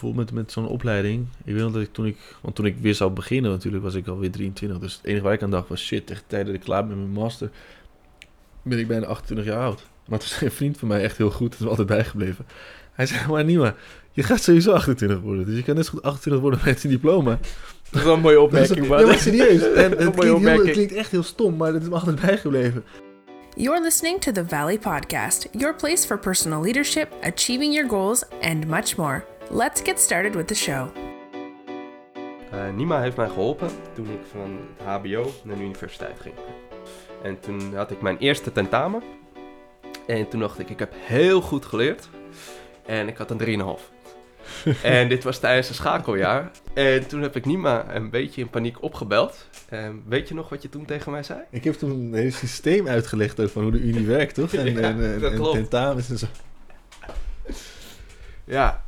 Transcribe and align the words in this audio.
bijvoorbeeld 0.00 0.26
met, 0.26 0.34
met 0.34 0.52
zo'n 0.52 0.68
opleiding. 0.68 1.26
Ik 1.44 1.52
weet 1.52 1.62
nog 1.62 1.72
dat 1.72 1.82
ik 1.82 1.92
toen 1.92 2.06
ik... 2.06 2.16
Want 2.40 2.54
toen 2.54 2.66
ik 2.66 2.76
weer 2.80 2.94
zou 2.94 3.10
beginnen 3.10 3.50
natuurlijk, 3.50 3.82
was 3.82 3.94
ik 3.94 4.06
alweer 4.06 4.30
23. 4.30 4.78
Dus 4.78 4.96
het 4.96 5.04
enige 5.04 5.22
waar 5.22 5.32
ik 5.32 5.42
aan 5.42 5.50
dacht 5.50 5.68
was... 5.68 5.80
Shit, 5.84 6.06
tegen 6.06 6.22
de 6.22 6.28
tijd 6.28 6.46
dat 6.46 6.54
ik 6.54 6.60
klaar 6.60 6.86
ben 6.86 6.96
met 6.96 7.06
mijn 7.06 7.20
master... 7.24 7.50
ben 8.62 8.78
ik 8.78 8.86
bijna 8.86 9.06
28 9.06 9.46
jaar 9.46 9.62
oud. 9.62 9.86
Maar 10.06 10.18
toen 10.18 10.28
zei 10.28 10.44
een 10.44 10.50
vriend 10.50 10.78
van 10.78 10.88
mij 10.88 11.02
echt 11.02 11.16
heel 11.16 11.30
goed. 11.30 11.50
Dat 11.50 11.60
is 11.60 11.66
altijd 11.66 11.88
bijgebleven. 11.88 12.46
Hij 12.92 13.06
zei, 13.06 13.26
maar 13.28 13.44
Nima, 13.44 13.74
je 14.12 14.22
gaat 14.22 14.42
sowieso 14.42 14.72
28 14.72 15.20
worden. 15.20 15.46
Dus 15.46 15.56
je 15.56 15.62
kan 15.62 15.74
net 15.74 15.84
zo 15.84 15.90
goed 15.90 16.02
28 16.02 16.42
worden 16.42 16.60
met 16.64 16.84
een 16.84 16.90
diploma. 16.90 17.38
Dat 17.90 18.02
is 18.02 18.08
wel 18.08 18.14
een 18.14 18.20
mooie 18.20 18.40
opmerking, 18.40 18.88
Ja, 18.88 19.06
maar 19.06 19.18
serieus. 19.18 19.62
En 19.72 19.90
het, 19.90 19.96
klinkt 19.96 20.22
heel, 20.22 20.34
opmerking. 20.34 20.66
het 20.66 20.74
klinkt 20.74 20.92
echt 20.92 21.10
heel 21.10 21.22
stom, 21.22 21.56
maar 21.56 21.72
het 21.72 21.82
is 21.82 21.88
me 21.88 21.94
altijd 21.94 22.20
bijgebleven. 22.20 22.84
You're 23.56 23.80
listening 23.80 24.20
to 24.20 24.32
the 24.32 24.44
Valley 24.48 24.78
Podcast, 24.78 25.48
your 25.52 25.74
place 25.74 26.06
for 26.06 26.18
personal 26.18 26.60
leadership, 26.60 27.12
achieving 27.22 27.72
your 27.72 27.88
goals, 27.88 28.24
and 28.42 28.66
much 28.66 28.96
more. 28.96 29.24
Let's 29.54 29.80
get 29.84 30.00
started 30.00 30.34
with 30.34 30.46
the 30.46 30.54
show. 30.54 30.88
Eh, 32.50 32.74
Nima 32.74 33.00
heeft 33.00 33.16
mij 33.16 33.28
geholpen 33.28 33.68
toen 33.94 34.06
ik 34.10 34.20
van 34.30 34.58
het 34.76 34.86
HBO 34.86 35.32
naar 35.44 35.56
de 35.56 35.62
universiteit 35.62 36.20
ging. 36.20 36.34
En 37.22 37.40
toen 37.40 37.74
had 37.74 37.90
ik 37.90 38.00
mijn 38.00 38.18
eerste 38.18 38.52
tentamen. 38.52 39.02
En 40.06 40.28
toen 40.28 40.40
dacht 40.40 40.58
ik, 40.58 40.70
ik 40.70 40.78
heb 40.78 40.92
heel 40.96 41.40
goed 41.40 41.64
geleerd. 41.64 42.08
En 42.86 43.08
ik 43.08 43.16
had 43.16 43.30
een 43.30 43.38
3,5. 43.38 43.80
en 44.82 45.08
dit 45.08 45.24
was 45.24 45.38
tijdens 45.38 45.68
een 45.68 45.74
schakeljaar. 45.74 46.50
En 46.72 47.06
toen 47.06 47.22
heb 47.22 47.36
ik 47.36 47.44
Nima 47.46 47.94
een 47.94 48.10
beetje 48.10 48.40
in 48.40 48.50
paniek 48.50 48.82
opgebeld. 48.82 49.48
En 49.68 50.02
weet 50.06 50.28
je 50.28 50.34
nog 50.34 50.48
wat 50.48 50.62
je 50.62 50.68
toen 50.68 50.84
tegen 50.84 51.12
mij 51.12 51.22
zei? 51.22 51.40
Ik 51.50 51.64
heb 51.64 51.74
toen 51.74 51.90
een 51.90 52.14
hele 52.14 52.30
systeem 52.30 52.88
uitgelegd 52.88 53.40
van 53.44 53.62
hoe 53.62 53.72
de 53.72 53.78
Unie 53.80 54.06
werkt, 54.06 54.34
toch? 54.34 54.52
En, 54.54 54.74
Ja, 54.74 54.80
en, 54.80 55.12
en, 55.12 55.20
dat 55.20 55.30
en 55.30 55.36
klopt. 55.38 55.54
tentamens 55.56 56.10
en 56.10 56.18
zo. 56.18 56.26
Ja. 58.44 58.83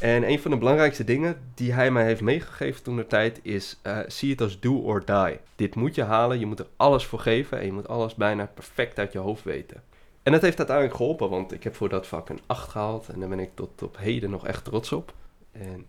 En 0.00 0.28
een 0.28 0.40
van 0.40 0.50
de 0.50 0.56
belangrijkste 0.56 1.04
dingen 1.04 1.40
die 1.54 1.72
hij 1.72 1.90
mij 1.90 2.04
heeft 2.04 2.20
meegegeven 2.20 2.82
toen 2.82 2.96
de 2.96 3.06
tijd 3.06 3.40
is: 3.42 3.78
eh, 3.82 3.98
zie 4.06 4.30
het 4.30 4.40
als 4.40 4.60
do 4.60 4.78
or 4.78 5.04
die. 5.04 5.38
Dit 5.56 5.74
moet 5.74 5.94
je 5.94 6.02
halen, 6.02 6.38
je 6.38 6.46
moet 6.46 6.58
er 6.58 6.66
alles 6.76 7.04
voor 7.04 7.18
geven 7.18 7.58
en 7.58 7.66
je 7.66 7.72
moet 7.72 7.88
alles 7.88 8.14
bijna 8.14 8.50
perfect 8.54 8.98
uit 8.98 9.12
je 9.12 9.18
hoofd 9.18 9.44
weten. 9.44 9.82
En 10.22 10.32
dat 10.32 10.40
heeft 10.40 10.58
uiteindelijk 10.58 10.96
geholpen, 10.96 11.30
want 11.30 11.52
ik 11.52 11.64
heb 11.64 11.74
voor 11.74 11.88
dat 11.88 12.06
vak 12.06 12.28
een 12.28 12.40
8 12.46 12.68
gehaald 12.68 13.08
en 13.08 13.20
daar 13.20 13.28
ben 13.28 13.38
ik 13.38 13.50
tot 13.54 13.82
op 13.82 13.96
heden 13.98 14.30
nog 14.30 14.46
echt 14.46 14.64
trots 14.64 14.92
op. 14.92 15.14
En 15.52 15.86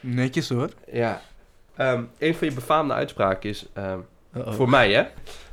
Netjes 0.00 0.48
hoor. 0.48 0.70
ja, 0.92 1.22
ehm, 1.76 2.04
een 2.18 2.34
van 2.34 2.48
je 2.48 2.54
befaamde 2.54 2.94
uitspraken 2.94 3.50
is: 3.50 3.66
ehm, 3.72 4.00
voor 4.32 4.68
mij, 4.68 4.92
hè? 4.92 5.06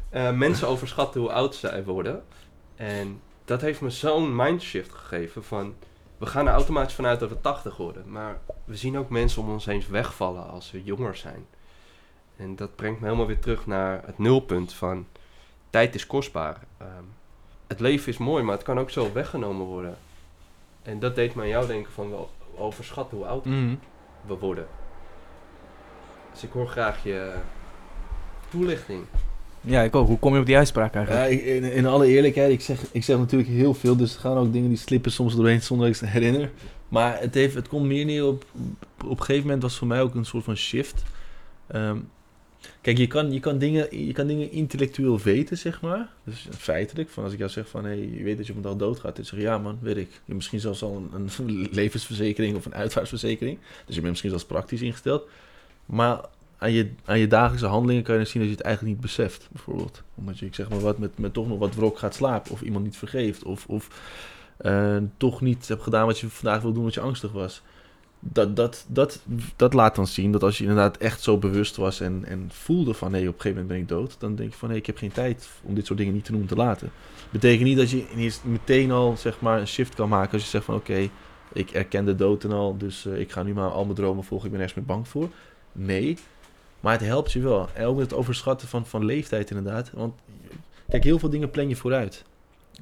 Eh, 0.10 0.32
mensen 0.32 0.68
overschatten 0.68 1.22
hoe 1.22 1.32
oud 1.32 1.56
zij 1.56 1.84
worden. 1.84 2.24
En 2.76 3.22
dat 3.46 3.62
heeft 3.62 3.82
me 3.82 3.90
zo'n 3.90 4.36
mindshift 4.36 4.94
gegeven 4.94 5.44
van... 5.44 5.74
We 6.22 6.28
gaan 6.28 6.48
er 6.48 6.54
automatisch 6.54 6.94
vanuit 6.94 7.20
dat 7.20 7.30
we 7.30 7.42
80 7.42 7.78
worden. 7.78 8.12
Maar 8.12 8.40
we 8.66 8.76
zien 8.76 8.98
ook 8.98 9.10
mensen 9.10 9.42
om 9.42 9.50
ons 9.50 9.66
heen 9.66 9.84
wegvallen 9.90 10.50
als 10.50 10.72
we 10.72 10.84
jonger 10.84 11.16
zijn. 11.16 11.46
En 12.36 12.56
dat 12.56 12.76
brengt 12.76 13.00
me 13.00 13.06
helemaal 13.06 13.28
weer 13.28 13.40
terug 13.40 13.66
naar 13.68 14.02
het 14.06 14.18
nulpunt 14.18 14.74
van... 14.74 15.08
Tijd 15.70 15.96
is 15.96 16.08
kostbaar. 16.08 16.58
Ehm, 16.78 17.04
het 17.68 17.80
leven 17.80 18.12
is 18.12 18.18
mooi, 18.18 18.44
maar 18.44 18.56
het 18.56 18.64
kan 18.64 18.80
ook 18.80 18.90
zo 18.90 19.14
weggenomen 19.14 19.66
worden. 19.66 19.98
En 20.82 21.00
dat 21.00 21.16
deed 21.16 21.36
me 21.36 21.42
aan 21.42 21.48
jou 21.48 21.68
denken 21.68 21.92
van... 21.92 22.10
We 22.10 22.18
overschatten 22.58 23.18
hoe 23.18 23.26
oud 23.28 23.46
Mhm. 23.46 23.76
we 24.26 24.38
worden. 24.38 24.68
Dus 26.32 26.44
ik 26.44 26.52
hoor 26.52 26.68
graag 26.68 27.04
je 27.04 27.36
toelichting. 28.50 29.06
Ja, 29.62 29.82
ik 29.82 29.96
ook. 29.96 30.08
Hoe 30.08 30.20
kom 30.20 30.34
je 30.34 30.40
op 30.40 30.46
die 30.46 30.58
uitspraak 30.58 30.96
eigenlijk? 30.96 31.42
Ja, 31.42 31.52
in, 31.54 31.64
in 31.64 31.86
alle 31.86 32.08
eerlijkheid, 32.08 32.52
ik 32.52 32.62
zeg, 32.62 32.80
ik 32.92 33.04
zeg 33.04 33.18
natuurlijk 33.18 33.50
heel 33.50 33.74
veel, 33.74 33.96
dus 33.96 34.14
er 34.14 34.20
gaan 34.20 34.38
ook 34.38 34.54
dingen 34.54 34.70
die 34.70 34.78
slippen 34.78 35.12
soms 35.12 35.36
doorheen 35.36 35.62
zonder 35.62 35.88
dat 35.88 35.96
ik 35.96 36.02
ze 36.02 36.12
herinner. 36.12 36.52
Maar 36.88 37.20
het, 37.20 37.34
heeft, 37.34 37.56
het 37.56 37.68
komt 37.68 37.86
meer 37.86 38.06
neer 38.06 38.26
op, 38.26 38.46
op 39.06 39.20
een 39.20 39.26
gegeven 39.26 39.42
moment 39.42 39.62
was 39.62 39.78
voor 39.78 39.88
mij 39.88 40.02
ook 40.02 40.16
een 40.16 40.26
soort 40.26 40.44
van 40.44 40.56
shift. 40.56 41.04
Ehm, 41.68 41.98
kijk, 42.82 42.98
je 42.98 43.08
kan, 43.08 43.32
je, 43.32 43.40
kan 43.40 43.58
dingen, 43.58 44.06
je 44.06 44.14
kan 44.14 44.28
dingen 44.28 44.52
intellectueel 44.52 45.20
weten, 45.20 45.58
zeg 45.58 45.82
maar. 45.82 46.10
Dus 46.24 46.48
feitelijk, 46.58 47.10
van 47.10 47.24
als 47.24 47.34
ik 47.34 47.40
jou 47.40 47.52
zeg 47.52 47.70
van, 47.70 47.86
hé, 47.86 47.92
je 47.92 48.24
weet 48.24 48.38
dat 48.38 48.46
je 48.46 48.52
op 48.52 48.58
een 48.58 48.64
dag 48.64 48.76
doodgaat. 48.76 49.16
Dan 49.16 49.26
zeg 49.26 49.40
je, 49.40 49.46
ja 49.46 49.58
man, 49.58 49.78
weet 49.82 49.98
ik. 49.98 50.10
Je 50.10 50.20
hebt 50.26 50.36
misschien 50.36 50.60
zelfs 50.60 50.84
al 50.84 51.10
een, 51.14 51.30
een 51.38 51.70
levensverzekering 51.72 52.56
of 52.56 52.66
een 52.66 52.76
uitvaartverzekering. 52.76 53.58
Dus 53.60 53.96
je 53.96 54.02
bent 54.02 54.10
misschien 54.10 54.30
zelfs 54.30 54.46
praktisch 54.46 54.82
ingesteld. 54.82 55.28
Maar 55.86 56.20
aan 56.62 56.72
je, 56.72 56.90
aan 57.06 57.20
je 57.20 57.28
dagelijkse 57.28 57.66
handelingen 57.66 58.04
kan 58.04 58.18
je 58.18 58.26
zien 58.26 58.42
dat 58.42 58.52
je 58.52 58.58
het 58.58 58.66
eigenlijk 58.66 58.96
niet 58.96 59.06
beseft, 59.06 59.48
bijvoorbeeld. 59.52 60.04
Omdat 60.16 60.40
je, 60.40 60.46
ik 60.46 60.56
zeg 60.56 60.70
maar 60.70 60.80
wat, 60.80 60.98
met, 60.98 61.18
met 61.18 61.34
toch 61.34 61.48
nog 61.48 61.60
wat 61.60 61.76
wrok 61.76 61.98
gaat 61.98 62.16
slapen, 62.16 62.52
of 62.52 62.62
iemand 62.62 62.84
niet 62.84 62.98
vergeeft, 62.98 63.44
of, 63.44 63.66
of 63.68 63.88
eh, 64.58 64.98
toch 65.18 65.42
niet 65.42 65.68
hebt 65.68 65.84
gedaan 65.84 66.06
wat 66.06 66.20
je 66.20 66.30
vandaag 66.30 66.62
wil 66.62 66.70
doen, 66.72 66.80
omdat 66.80 66.94
je 66.94 67.00
angstig 67.00 67.32
was. 67.32 67.62
Dat, 68.20 68.56
dat, 68.56 68.86
dat, 68.88 69.22
dat 69.56 69.74
laat 69.74 69.96
dan 69.96 70.08
zien 70.08 70.32
dat 70.32 70.44
als 70.44 70.58
je 70.58 70.64
inderdaad 70.64 70.98
echt 70.98 71.22
zo 71.22 71.38
bewust 71.38 71.76
was 71.76 72.00
en, 72.00 72.26
en 72.26 72.50
voelde 72.52 72.94
van 72.94 73.12
nee, 73.12 73.28
op 73.28 73.36
een 73.36 73.42
gegeven 73.42 73.62
moment 73.62 73.68
ben 73.68 73.78
ik 73.78 73.88
dood, 73.88 74.20
dan 74.20 74.36
denk 74.36 74.52
je 74.52 74.58
van 74.58 74.70
nee, 74.70 74.78
ik 74.78 74.86
heb 74.86 74.98
geen 74.98 75.12
tijd 75.12 75.50
om 75.64 75.76
dit 75.76 75.86
soort 75.86 76.00
dingen 76.00 76.14
niet 76.14 76.26
te 76.26 76.32
doen 76.32 76.46
te 76.46 76.56
laten. 76.56 76.92
Betekent 77.30 77.64
niet 77.64 77.78
dat 77.78 77.90
je 77.90 78.34
meteen 78.44 78.92
al 78.92 79.18
zeg 79.18 79.40
maar 79.40 79.60
een 79.60 79.68
shift 79.68 79.96
kan 79.96 80.10
maken 80.10 80.34
als 80.34 80.44
je 80.44 80.50
zegt 80.50 80.66
van 80.66 80.76
oké, 80.76 81.10
ik 81.54 81.72
erken 81.72 82.06
de 82.06 82.16
dood 82.16 82.44
en 82.44 82.52
al, 82.52 82.78
dus 82.78 83.06
eh, 83.06 83.20
ik 83.20 83.32
ga 83.32 83.44
nu 83.44 83.54
maar 83.54 83.70
al 83.70 83.84
mijn 83.84 83.96
dromen 83.96 84.24
volgen, 84.24 84.46
ik 84.46 84.52
ben 84.52 84.62
ergens 84.62 84.80
meer 84.80 84.96
bang 84.96 85.08
voor. 85.08 85.30
Nee, 85.72 86.18
maar 86.82 86.94
het 86.94 87.02
helpt 87.02 87.32
je 87.32 87.40
wel. 87.40 87.70
En 87.74 87.86
ook 87.86 87.96
met 87.98 88.10
het 88.10 88.20
overschatten 88.20 88.68
van, 88.68 88.86
van 88.86 89.06
leeftijd 89.06 89.50
inderdaad. 89.50 89.92
Want 89.94 90.14
kijk, 90.90 91.04
heel 91.04 91.20
veel 91.20 91.30
dingen 91.30 91.50
plan 91.50 91.70
je 91.70 91.76
vooruit. 91.76 92.24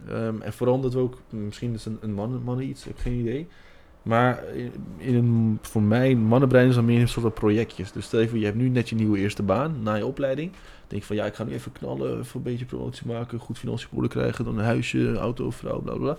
Ehm, 0.07 0.41
en 0.41 0.53
vooral 0.53 0.75
omdat 0.75 0.93
we 0.93 0.99
ook, 0.99 1.17
misschien 1.29 1.73
is 1.73 1.85
een, 1.85 1.97
een 2.01 2.13
mannen, 2.13 2.41
mannen 2.43 2.65
iets, 2.65 2.81
ik 2.81 2.87
heb 2.87 2.97
geen 2.97 3.19
idee. 3.19 3.47
Maar 4.01 4.43
in, 4.97 5.15
een, 5.15 5.59
voor 5.61 5.81
mij, 5.81 6.15
mannenbrein 6.15 6.67
is 6.67 6.75
dan 6.75 6.85
meer 6.85 7.01
een 7.01 7.07
soort 7.07 7.25
van 7.25 7.33
projectjes. 7.33 7.91
Dus 7.91 8.05
stel 8.05 8.19
je 8.19 8.39
je 8.39 8.45
hebt 8.45 8.57
nu 8.57 8.69
net 8.69 8.89
je 8.89 8.95
nieuwe 8.95 9.17
eerste 9.17 9.43
baan 9.43 9.83
na 9.83 9.95
je 9.95 10.05
opleiding. 10.05 10.51
Denk 10.87 11.01
je 11.01 11.07
van, 11.07 11.15
ja, 11.15 11.25
ik 11.25 11.33
ga 11.33 11.43
nu 11.43 11.53
even 11.53 11.71
knallen, 11.71 12.19
even 12.19 12.35
een 12.35 12.41
beetje 12.41 12.65
promotie 12.65 13.07
maken, 13.07 13.39
goed 13.39 13.63
orde 13.91 14.07
krijgen, 14.07 14.45
dan 14.45 14.57
een 14.57 14.65
huisje, 14.65 15.15
auto, 15.15 15.49
vrouw, 15.49 15.79
bla 15.79 15.93
bla 15.93 16.01
bla. 16.01 16.17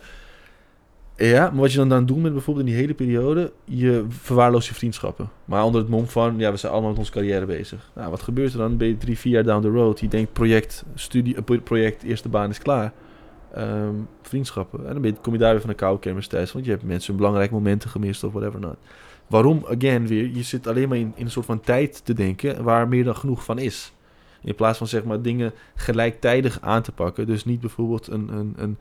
Ja, 1.26 1.50
maar 1.50 1.60
wat 1.60 1.72
je 1.72 1.78
dan 1.78 1.92
aan 1.92 2.06
doen 2.06 2.22
bent 2.22 2.34
bijvoorbeeld 2.34 2.66
in 2.66 2.72
die 2.72 2.80
hele 2.80 2.94
periode, 2.94 3.52
je 3.64 4.04
verwaarloost 4.08 4.68
je 4.68 4.74
vriendschappen. 4.74 5.30
Maar 5.44 5.64
onder 5.64 5.80
het 5.80 5.90
mom 5.90 6.06
van, 6.06 6.38
ja, 6.38 6.50
we 6.50 6.56
zijn 6.56 6.72
allemaal 6.72 6.90
met 6.90 6.98
onze 6.98 7.12
carrière 7.12 7.46
bezig. 7.46 7.90
Nou, 7.94 8.10
wat 8.10 8.22
gebeurt 8.22 8.52
er 8.52 8.58
dan? 8.58 8.76
Ben 8.76 8.88
je 8.88 8.96
drie, 8.96 9.18
vier 9.18 9.32
jaar 9.32 9.44
down 9.44 9.62
the 9.62 9.68
road, 9.68 10.00
je 10.00 10.08
denkt 10.08 10.32
project, 10.32 10.84
studie, 10.94 11.36
eh, 11.36 11.42
pro- 11.42 11.60
project, 11.60 12.02
eerste 12.02 12.28
baan 12.28 12.50
is 12.50 12.58
klaar. 12.58 12.92
Ehm, 13.54 13.94
vriendschappen. 14.22 14.86
En 14.86 14.92
dan 14.92 15.02
ben 15.02 15.20
kom 15.20 15.32
je 15.32 15.38
daar 15.38 15.50
weer 15.50 15.60
van 15.60 15.70
de 15.70 15.76
koude 15.76 16.00
kermis 16.00 16.26
thuis, 16.26 16.52
want 16.52 16.64
je 16.64 16.70
hebt 16.70 16.82
mensen 16.82 17.16
belangrijke 17.16 17.54
momenten 17.54 17.90
gemist 17.90 18.24
of 18.24 18.32
whatever 18.32 18.60
not. 18.60 18.76
Waarom, 19.26 19.64
again, 19.70 20.06
weer, 20.06 20.30
je 20.34 20.42
zit 20.42 20.66
alleen 20.66 20.88
maar 20.88 20.98
in, 20.98 21.12
in 21.14 21.24
een 21.24 21.30
soort 21.30 21.46
van 21.46 21.60
tijd 21.60 22.04
te 22.04 22.14
denken 22.14 22.62
waar 22.64 22.88
meer 22.88 23.04
dan 23.04 23.16
genoeg 23.16 23.44
van 23.44 23.58
is. 23.58 23.92
In 24.42 24.54
plaats 24.54 24.78
van 24.78 24.86
zeg 24.86 25.04
maar 25.04 25.22
dingen 25.22 25.52
gelijktijdig 25.74 26.58
aan 26.60 26.82
te 26.82 26.92
pakken. 26.92 27.26
Dus 27.26 27.44
niet 27.44 27.60
bijvoorbeeld 27.60 28.06
een, 28.08 28.28
een, 28.32 28.54
een 28.56 28.78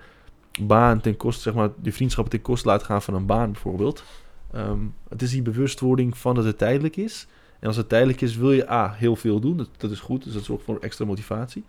baan 0.68 1.02
ten 1.02 1.18
koste, 1.18 1.42
zeg 1.42 1.54
maar, 1.54 1.70
die 1.76 1.94
vriendschappen 1.94 2.34
ten 2.34 2.42
koste 2.42 2.68
laten 2.68 2.86
gaan 2.86 3.02
van 3.02 3.14
een 3.14 3.26
baan 3.26 3.52
bijvoorbeeld. 3.52 4.04
Ehm, 4.52 4.80
het 5.10 5.22
is 5.22 5.32
die 5.32 5.42
bewustwording 5.42 6.18
van 6.18 6.36
dat 6.36 6.44
het 6.44 6.58
tijdelijk 6.58 6.96
is. 6.96 7.28
En 7.60 7.68
als 7.68 7.78
het 7.78 7.90
tijdelijk 7.90 8.22
is, 8.22 8.36
wil 8.36 8.52
je 8.52 8.72
A, 8.72 8.94
heel 8.94 9.16
veel 9.16 9.40
doen. 9.40 9.58
Dat, 9.58 9.70
dat 9.78 9.92
is 9.92 10.00
goed, 10.00 10.24
dus 10.24 10.34
dat 10.34 10.44
zorgt 10.44 10.64
voor 10.64 10.80
extra 10.80 11.06
motivatie. 11.06 11.64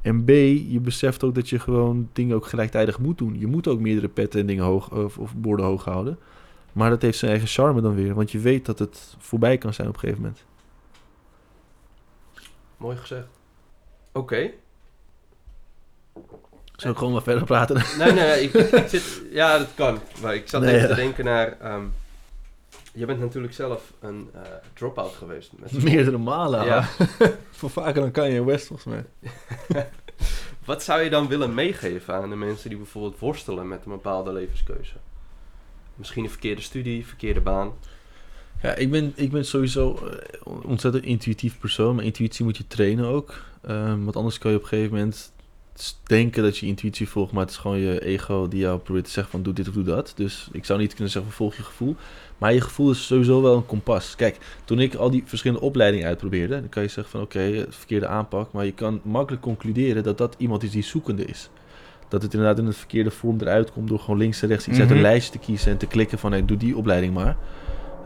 En 0.00 0.24
B, 0.24 0.28
je 0.28 0.80
beseft 0.82 1.24
ook 1.24 1.34
dat 1.34 1.48
je 1.48 1.58
gewoon 1.58 2.08
dingen 2.12 2.36
ook 2.36 2.46
gelijktijdig 2.46 2.98
moet 2.98 3.18
doen. 3.18 3.38
Je 3.38 3.46
moet 3.46 3.68
ook 3.68 3.80
meerdere 3.80 4.08
petten 4.08 4.40
en 4.40 4.46
dingen 4.46 4.64
hoog, 4.64 4.90
of, 4.90 5.18
of 5.18 5.34
borden 5.36 5.66
hoog 5.66 5.84
houden. 5.84 6.18
Maar 6.72 6.90
dat 6.90 7.02
heeft 7.02 7.18
zijn 7.18 7.30
eigen 7.30 7.48
charme 7.48 7.80
dan 7.80 7.94
weer. 7.94 8.14
Want 8.14 8.30
je 8.30 8.38
weet 8.38 8.66
dat 8.66 8.78
het 8.78 9.16
voorbij 9.18 9.58
kan 9.58 9.74
zijn 9.74 9.88
op 9.88 9.94
een 9.94 10.00
gegeven 10.00 10.22
moment. 10.22 10.44
Mooi 12.76 12.96
gezegd. 12.96 13.26
Oké. 14.12 14.50
Zullen 16.76 16.92
we 16.92 16.98
gewoon 16.98 17.12
maar 17.12 17.22
verder 17.22 17.44
praten? 17.44 17.82
Nee, 17.98 18.12
nee, 18.12 18.24
nee, 18.24 18.42
ik, 18.42 18.52
ik, 18.52 18.70
ik 18.70 18.88
zit... 18.88 19.22
Ja, 19.30 19.58
dat 19.58 19.68
kan. 19.74 19.98
Maar 20.22 20.34
ik 20.34 20.48
zat 20.48 20.60
Nee, 20.60 20.74
even 20.74 20.88
ja. 20.88 20.94
te 20.94 21.00
denken 21.00 21.24
naar... 21.24 21.56
ehm, 21.60 21.84
je 22.92 23.06
bent 23.06 23.20
natuurlijk 23.20 23.54
zelf 23.54 23.92
een 24.00 24.28
eh, 24.34 24.40
drop-out 24.74 25.14
geweest. 25.14 25.50
Met. 25.58 25.82
Meerdere 25.82 26.18
malen. 26.18 26.64
Ja. 26.64 26.88
Voor 27.50 27.70
vaker 27.70 28.00
dan 28.00 28.10
kan 28.10 28.30
je 28.30 28.44
West 28.44 28.66
volgens 28.66 28.94
mij. 28.94 29.04
Wat 30.64 30.82
zou 30.82 31.02
je 31.02 31.10
dan 31.10 31.28
willen 31.28 31.54
meegeven 31.54 32.14
aan 32.14 32.30
de 32.30 32.36
mensen 32.36 32.68
die 32.68 32.78
bijvoorbeeld 32.78 33.18
worstelen 33.18 33.68
met 33.68 33.84
een 33.84 33.90
bepaalde 33.90 34.32
levenskeuze? 34.32 34.94
Misschien 35.94 36.24
een 36.24 36.30
verkeerde 36.30 36.60
studie, 36.62 37.06
verkeerde 37.06 37.40
baan. 37.40 37.72
Ja, 38.62 38.74
ik 38.74 38.90
ben, 38.90 39.12
ik 39.14 39.30
ben 39.30 39.44
sowieso 39.44 39.94
eh, 39.94 40.52
ontzettend 40.64 41.04
intuïtief 41.04 41.58
persoon. 41.58 41.94
Maar 41.94 42.04
intuïtie 42.04 42.44
moet 42.44 42.56
je 42.56 42.66
trainen 42.66 43.04
ook. 43.04 43.34
Ehm, 43.62 44.04
want 44.04 44.16
anders 44.16 44.38
kan 44.38 44.50
je 44.50 44.56
op 44.56 44.62
een 44.62 44.68
gegeven 44.68 44.96
moment 44.96 45.32
denken 46.02 46.42
dat 46.42 46.58
je 46.58 46.66
intuïtie 46.66 47.08
volgt. 47.08 47.32
Maar 47.32 47.42
het 47.42 47.50
is 47.50 47.56
gewoon 47.56 47.78
je 47.78 48.04
ego 48.04 48.48
die 48.48 48.60
jou 48.60 48.78
probeert 48.78 49.04
te 49.04 49.10
zeggen 49.10 49.32
van 49.32 49.42
doe 49.42 49.52
dit 49.52 49.68
of 49.68 49.74
doe 49.74 49.84
dat. 49.84 50.12
Dus 50.16 50.48
ik 50.52 50.64
zou 50.64 50.78
niet 50.78 50.94
kunnen 50.94 51.12
zeggen 51.12 51.32
volg 51.32 51.56
je 51.56 51.62
gevoel. 51.62 51.96
Maar 52.38 52.52
je 52.54 52.60
gevoel 52.60 52.90
is 52.90 53.06
sowieso 53.06 53.42
wel 53.42 53.56
een 53.56 53.66
kompas. 53.66 54.16
Kijk, 54.16 54.38
toen 54.64 54.78
ik 54.80 54.94
al 54.94 55.10
die 55.10 55.22
verschillende 55.26 55.64
opleidingen 55.64 56.06
uitprobeerde. 56.06 56.60
Dan 56.60 56.68
kan 56.68 56.82
je 56.82 56.88
zeggen 56.88 57.12
van 57.12 57.20
oké, 57.22 57.66
verkeerde 57.68 58.06
aanpak. 58.06 58.52
Maar 58.52 58.64
je 58.64 58.72
kan 58.72 59.00
makkelijk 59.04 59.42
concluderen 59.42 60.02
dat 60.02 60.18
dat 60.18 60.34
iemand 60.38 60.62
is 60.62 60.70
die 60.70 60.82
zoekende 60.82 61.24
is. 61.24 61.48
Dat 62.08 62.22
het 62.22 62.34
inderdaad 62.34 62.58
in 62.58 62.66
een 62.66 62.72
verkeerde 62.72 63.10
vorm 63.10 63.40
eruit 63.40 63.72
komt 63.72 63.88
door 63.88 63.98
gewoon 63.98 64.18
links 64.18 64.42
en 64.42 64.48
rechts 64.48 64.68
iets 64.68 64.78
uit 64.78 64.88
Mhm. 64.88 64.96
een 64.96 65.02
lijstje 65.02 65.32
te 65.32 65.38
kiezen 65.38 65.72
en 65.72 65.78
te 65.78 65.86
klikken 65.86 66.18
van 66.18 66.32
hey, 66.32 66.44
doe 66.44 66.56
die 66.56 66.76
opleiding 66.76 67.14
maar. 67.14 67.36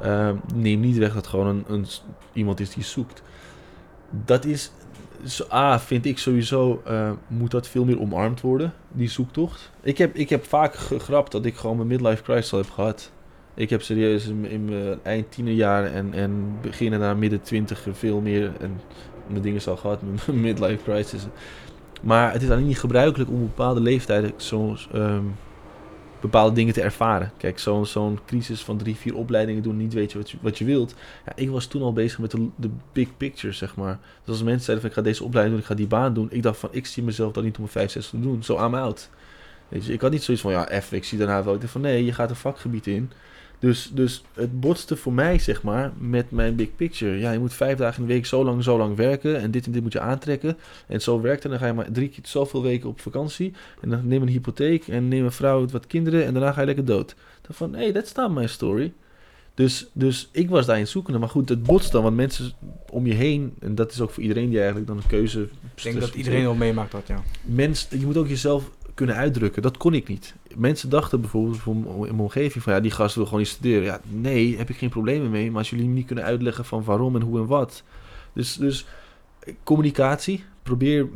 Ehm, 0.02 0.34
neem 0.54 0.80
niet 0.80 0.96
weg 0.96 1.14
dat 1.14 1.26
gewoon 1.26 1.46
een, 1.46 1.64
een, 1.68 1.86
iemand 2.32 2.60
is 2.60 2.70
die 2.70 2.84
zoekt. 2.84 3.22
Dat 4.24 4.44
is, 4.44 4.70
A, 5.52 5.80
vind 5.80 6.04
ik 6.04 6.18
sowieso, 6.18 6.82
eh, 6.84 7.10
moet 7.26 7.50
dat 7.50 7.68
veel 7.68 7.84
meer 7.84 8.00
omarmd 8.00 8.40
worden, 8.40 8.72
die 8.92 9.08
zoektocht. 9.08 9.70
Ik 9.82 9.98
heb, 9.98 10.14
ik 10.14 10.28
heb 10.28 10.44
vaak 10.44 10.74
gegrapt 10.74 11.32
dat 11.32 11.44
ik 11.44 11.56
gewoon 11.56 11.76
mijn 11.76 11.88
midlife 11.88 12.22
crisis 12.22 12.52
al 12.52 12.58
heb 12.58 12.70
gehad. 12.70 13.10
Ik 13.54 13.70
heb 13.70 13.82
serieus 13.82 14.26
in, 14.26 14.64
mijn 14.64 14.98
eind 15.02 15.30
tienerjaren 15.30 15.92
en, 15.92 16.12
en 16.12 16.58
beginnen 16.62 17.00
naar 17.00 17.16
midden 17.16 17.40
twintiger 17.40 17.94
veel 17.94 18.20
meer 18.20 18.52
en 18.60 18.80
mijn 19.26 19.42
dingen 19.42 19.66
al 19.66 19.76
gehad, 19.76 20.00
mijn 20.26 20.40
midlife 20.40 20.82
crisis. 20.82 21.26
Maar 22.02 22.32
het 22.32 22.42
is 22.42 22.50
alleen 22.50 22.66
niet 22.66 22.78
gebruikelijk 22.78 23.30
om 23.30 23.42
op 23.42 23.56
bepaalde 23.56 23.80
leeftijden 23.80 24.32
zo'n 24.36 24.78
ehm, 24.92 25.24
bepaalde 26.30 26.54
dingen 26.54 26.74
te 26.74 26.82
ervaren. 26.82 27.32
Kijk, 27.36 27.58
zo'n 27.58 28.18
crisis 28.26 28.62
van 28.62 28.76
drie, 28.76 28.96
vier 28.96 29.16
opleidingen 29.16 29.62
doen, 29.62 29.76
niet 29.76 29.92
weet 29.92 30.12
je 30.12 30.38
wat 30.40 30.58
je, 30.58 30.64
wilt. 30.64 30.94
Ja, 31.26 31.32
ik 31.34 31.50
was 31.50 31.66
toen 31.66 31.82
al 31.82 31.92
bezig 31.92 32.18
met 32.18 32.30
de, 32.56 32.70
big 32.92 33.16
picture, 33.16 33.52
zeg 33.52 33.76
maar. 33.76 33.98
Dus 34.24 34.34
als 34.34 34.42
mensen 34.42 34.64
zeiden 34.64 34.80
van 34.80 34.90
ik 34.90 34.96
ga 34.96 35.10
deze 35.10 35.24
opleiding 35.24 35.54
doen, 35.54 35.64
ik 35.64 35.70
ga 35.70 35.78
die 35.78 35.86
baan 35.86 36.14
doen. 36.14 36.28
Ik 36.30 36.42
dacht 36.42 36.58
van 36.58 36.68
ik 36.72 36.86
zie 36.86 37.02
mezelf 37.02 37.32
dat 37.32 37.44
niet 37.44 37.56
om 37.56 37.60
mijn 37.60 37.72
vijf, 37.72 37.90
zes 37.90 38.08
te 38.08 38.20
doen. 38.20 38.42
Zo 38.42 38.64
I'm 38.64 38.74
out. 38.74 39.10
Weet 39.68 39.86
je, 39.86 39.92
ik 39.92 40.00
had 40.00 40.10
niet 40.10 40.22
zoiets 40.22 40.42
van 40.42 40.52
ja, 40.52 40.80
F, 40.80 40.92
ik 40.92 41.04
zie 41.04 41.18
daarna 41.18 41.44
wel. 41.44 41.54
Ik 41.54 41.60
dacht 41.60 41.72
van 41.72 41.80
nee, 41.80 42.04
je 42.04 42.12
gaat 42.12 42.30
een 42.30 42.36
vakgebied 42.36 42.86
in. 42.86 43.10
Dus, 43.58 43.90
dus 43.92 44.24
het 44.34 44.60
botste 44.60 44.96
voor 44.96 45.12
mij, 45.12 45.38
zeg 45.38 45.62
maar, 45.62 45.92
met 45.98 46.30
mijn 46.30 46.56
big 46.56 46.76
picture. 46.76 47.18
Ja, 47.18 47.32
je 47.32 47.38
moet 47.38 47.54
vijf 47.54 47.78
dagen 47.78 48.02
in 48.02 48.08
de 48.08 48.14
week 48.14 48.26
zo 48.26 48.44
lang, 48.44 48.64
zo 48.64 48.78
lang 48.78 48.96
werken. 48.96 49.40
En 49.40 49.50
dit 49.50 49.66
en 49.66 49.72
dit 49.72 49.82
moet 49.82 49.92
je 49.92 50.00
aantrekken. 50.00 50.56
En 50.86 51.00
zo 51.00 51.20
werkt 51.20 51.42
het. 51.42 51.44
En 51.44 51.50
dan 51.50 51.58
ga 51.58 51.66
je 51.66 51.72
maar 51.72 51.92
drie 51.92 52.08
keer 52.08 52.20
zoveel 52.22 52.62
weken 52.62 52.88
op 52.88 53.00
vakantie. 53.00 53.52
En 53.80 53.88
dan 53.88 54.08
neem 54.08 54.22
een 54.22 54.28
hypotheek 54.28 54.88
en 54.88 55.08
neem 55.08 55.24
een 55.24 55.32
vrouw, 55.32 55.66
wat 55.66 55.86
kinderen. 55.86 56.24
En 56.24 56.32
daarna 56.32 56.52
ga 56.52 56.60
je 56.60 56.66
lekker 56.66 56.84
dood. 56.84 57.14
Dacht 57.42 57.58
van, 57.58 57.74
hey, 57.74 57.92
that's 57.92 58.12
not 58.12 58.30
my 58.30 58.46
story. 58.46 58.92
Dus, 59.54 59.90
dus 59.92 60.28
ik 60.32 60.48
was 60.48 60.66
daarin 60.66 60.86
zoekende. 60.86 61.18
Maar 61.18 61.28
goed, 61.28 61.48
het 61.48 61.62
botst 61.62 61.92
dan. 61.92 62.02
Want 62.02 62.16
mensen 62.16 62.52
om 62.90 63.06
je 63.06 63.14
heen, 63.14 63.54
en 63.60 63.74
dat 63.74 63.92
is 63.92 64.00
ook 64.00 64.10
voor 64.10 64.22
iedereen 64.22 64.48
die 64.48 64.56
eigenlijk 64.56 64.86
dan 64.86 64.96
een 64.96 65.06
keuze... 65.06 65.40
Ik 65.74 65.82
denk 65.82 66.00
dat 66.00 66.14
iedereen 66.14 66.42
wel 66.42 66.54
meemaakt 66.54 66.92
dat, 66.92 67.06
ja. 67.06 67.22
Mens, 67.42 67.86
je 67.90 68.06
moet 68.06 68.16
ook 68.16 68.28
jezelf 68.28 68.70
kunnen 68.94 69.16
uitdrukken. 69.16 69.62
Dat 69.62 69.76
kon 69.76 69.94
ik 69.94 70.08
niet. 70.08 70.34
Mensen 70.56 70.90
dachten 70.90 71.20
bijvoorbeeld 71.20 71.66
in 71.66 71.80
mijn 71.96 72.18
omgeving 72.18 72.64
van 72.64 72.72
ja, 72.72 72.80
die 72.80 72.90
gast 72.90 73.14
wil 73.14 73.24
gewoon 73.24 73.38
niet 73.40 73.48
studeren. 73.48 73.84
Ja, 73.84 74.00
nee, 74.04 74.56
heb 74.56 74.70
ik 74.70 74.76
geen 74.76 74.88
problemen 74.88 75.30
mee. 75.30 75.50
Maar 75.50 75.58
als 75.58 75.70
jullie 75.70 75.88
me 75.88 75.94
niet 75.94 76.06
kunnen 76.06 76.24
uitleggen 76.24 76.64
van 76.64 76.84
waarom 76.84 77.16
en 77.16 77.22
hoe 77.22 77.38
en 77.38 77.46
wat. 77.46 77.82
Dus, 78.32 78.56
dus 78.56 78.86
communicatie. 79.62 80.44
Probeer, 80.62 81.08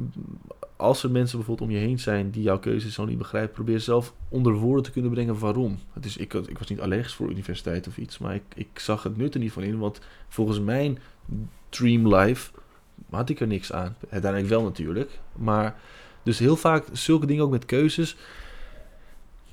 als 0.76 1.02
er 1.02 1.10
mensen 1.10 1.36
bijvoorbeeld 1.38 1.68
om 1.70 1.76
je 1.76 1.82
heen 1.82 1.98
zijn 1.98 2.30
die 2.30 2.42
jouw 2.42 2.58
keuze 2.58 2.90
zo 2.90 3.04
niet 3.04 3.18
begrijpen, 3.18 3.54
probeer 3.54 3.80
zelf 3.80 4.14
onder 4.28 4.52
woorden 4.52 4.84
te 4.84 4.90
kunnen 4.90 5.10
brengen 5.10 5.38
waarom. 5.38 5.78
Het 5.92 6.04
is, 6.04 6.16
ik, 6.16 6.34
ik 6.34 6.58
was 6.58 6.68
niet 6.68 6.80
allergisch 6.80 7.14
voor 7.14 7.30
universiteit 7.30 7.86
of 7.86 7.96
iets, 7.96 8.18
maar 8.18 8.34
ik, 8.34 8.42
ik 8.54 8.78
zag 8.78 9.02
het 9.02 9.16
nut 9.16 9.34
er 9.34 9.40
niet 9.40 9.52
van 9.52 9.62
in. 9.62 9.78
Want 9.78 10.00
volgens 10.28 10.60
mijn 10.60 10.98
dream 11.68 12.14
life 12.14 12.50
had 13.10 13.28
ik 13.28 13.40
er 13.40 13.46
niks 13.46 13.72
aan. 13.72 13.96
Uiteindelijk 14.10 14.50
wel 14.50 14.62
natuurlijk. 14.62 15.20
Maar 15.36 15.80
dus 16.22 16.38
heel 16.38 16.56
vaak 16.56 16.84
zulke 16.92 17.26
dingen 17.26 17.44
ook 17.44 17.50
met 17.50 17.64
keuzes. 17.64 18.16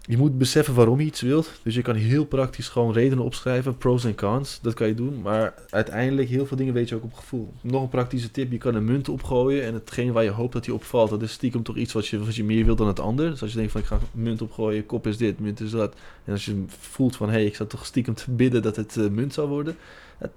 Je 0.10 0.18
moet 0.18 0.38
beseffen 0.38 0.74
waarom 0.74 1.00
je 1.00 1.06
iets 1.06 1.22
wilt. 1.22 1.52
Dus 1.64 1.76
je 1.76 1.82
kan 1.82 1.96
heel 1.96 2.26
praktisch 2.26 2.68
gewoon 2.68 2.94
redenen 2.94 3.24
opschrijven, 3.24 3.78
pros 3.78 4.06
en 4.06 4.16
cons. 4.16 4.60
Dat 4.62 4.74
kan 4.74 4.88
je 4.88 4.94
doen. 4.94 5.22
Maar 5.22 5.54
uiteindelijk, 5.70 6.30
heel 6.30 6.46
veel 6.46 6.58
dingen 6.58 6.74
weet 6.74 6.90
je 6.90 6.96
ook 6.96 7.04
op 7.04 7.14
gevoel. 7.14 7.54
Nog 7.62 7.82
een 7.82 7.90
praktische 7.90 8.32
tip: 8.32 8.52
je 8.52 8.58
kan 8.58 8.76
een 8.76 8.86
munt 8.86 9.10
opgooien. 9.10 9.64
En 9.64 9.74
hetgeen 9.74 10.12
waar 10.12 10.24
je 10.24 10.30
hoopt 10.30 10.54
dat 10.54 10.64
die 10.64 10.74
opvalt, 10.74 11.10
dat 11.10 11.22
is 11.22 11.32
stiekem 11.32 11.64
toch 11.64 11.76
iets 11.76 11.94
wat 11.94 12.08
je, 12.08 12.20
wat 12.26 12.36
je 12.36 12.44
meer 12.44 12.66
wilt 12.66 12.78
dan 12.78 12.88
het 12.88 13.00
ander. 13.00 13.30
Dus 13.30 13.42
als 13.42 13.52
je 13.52 13.58
denkt 13.58 13.72
van 13.72 13.82
ik 13.82 13.88
ga 13.88 14.00
munt 14.12 14.42
opgooien, 14.42 14.86
kop 14.86 15.08
is 15.08 15.18
dit, 15.18 15.40
munt 15.40 15.60
is 15.60 15.72
dat. 15.72 15.96
En 16.26 16.32
als 16.32 16.46
je 16.46 16.64
voelt 16.68 17.16
van 17.16 17.28
hé, 17.28 17.34
hey, 17.34 17.46
ik 17.46 17.56
zat 17.56 17.70
toch 17.70 17.86
stiekem 17.86 18.14
te 18.14 18.32
bidden 18.32 18.62
dat 18.62 18.76
het 18.76 18.96
uh, 18.96 19.10
munt 19.10 19.34
zou 19.34 19.48
worden. 19.50 19.76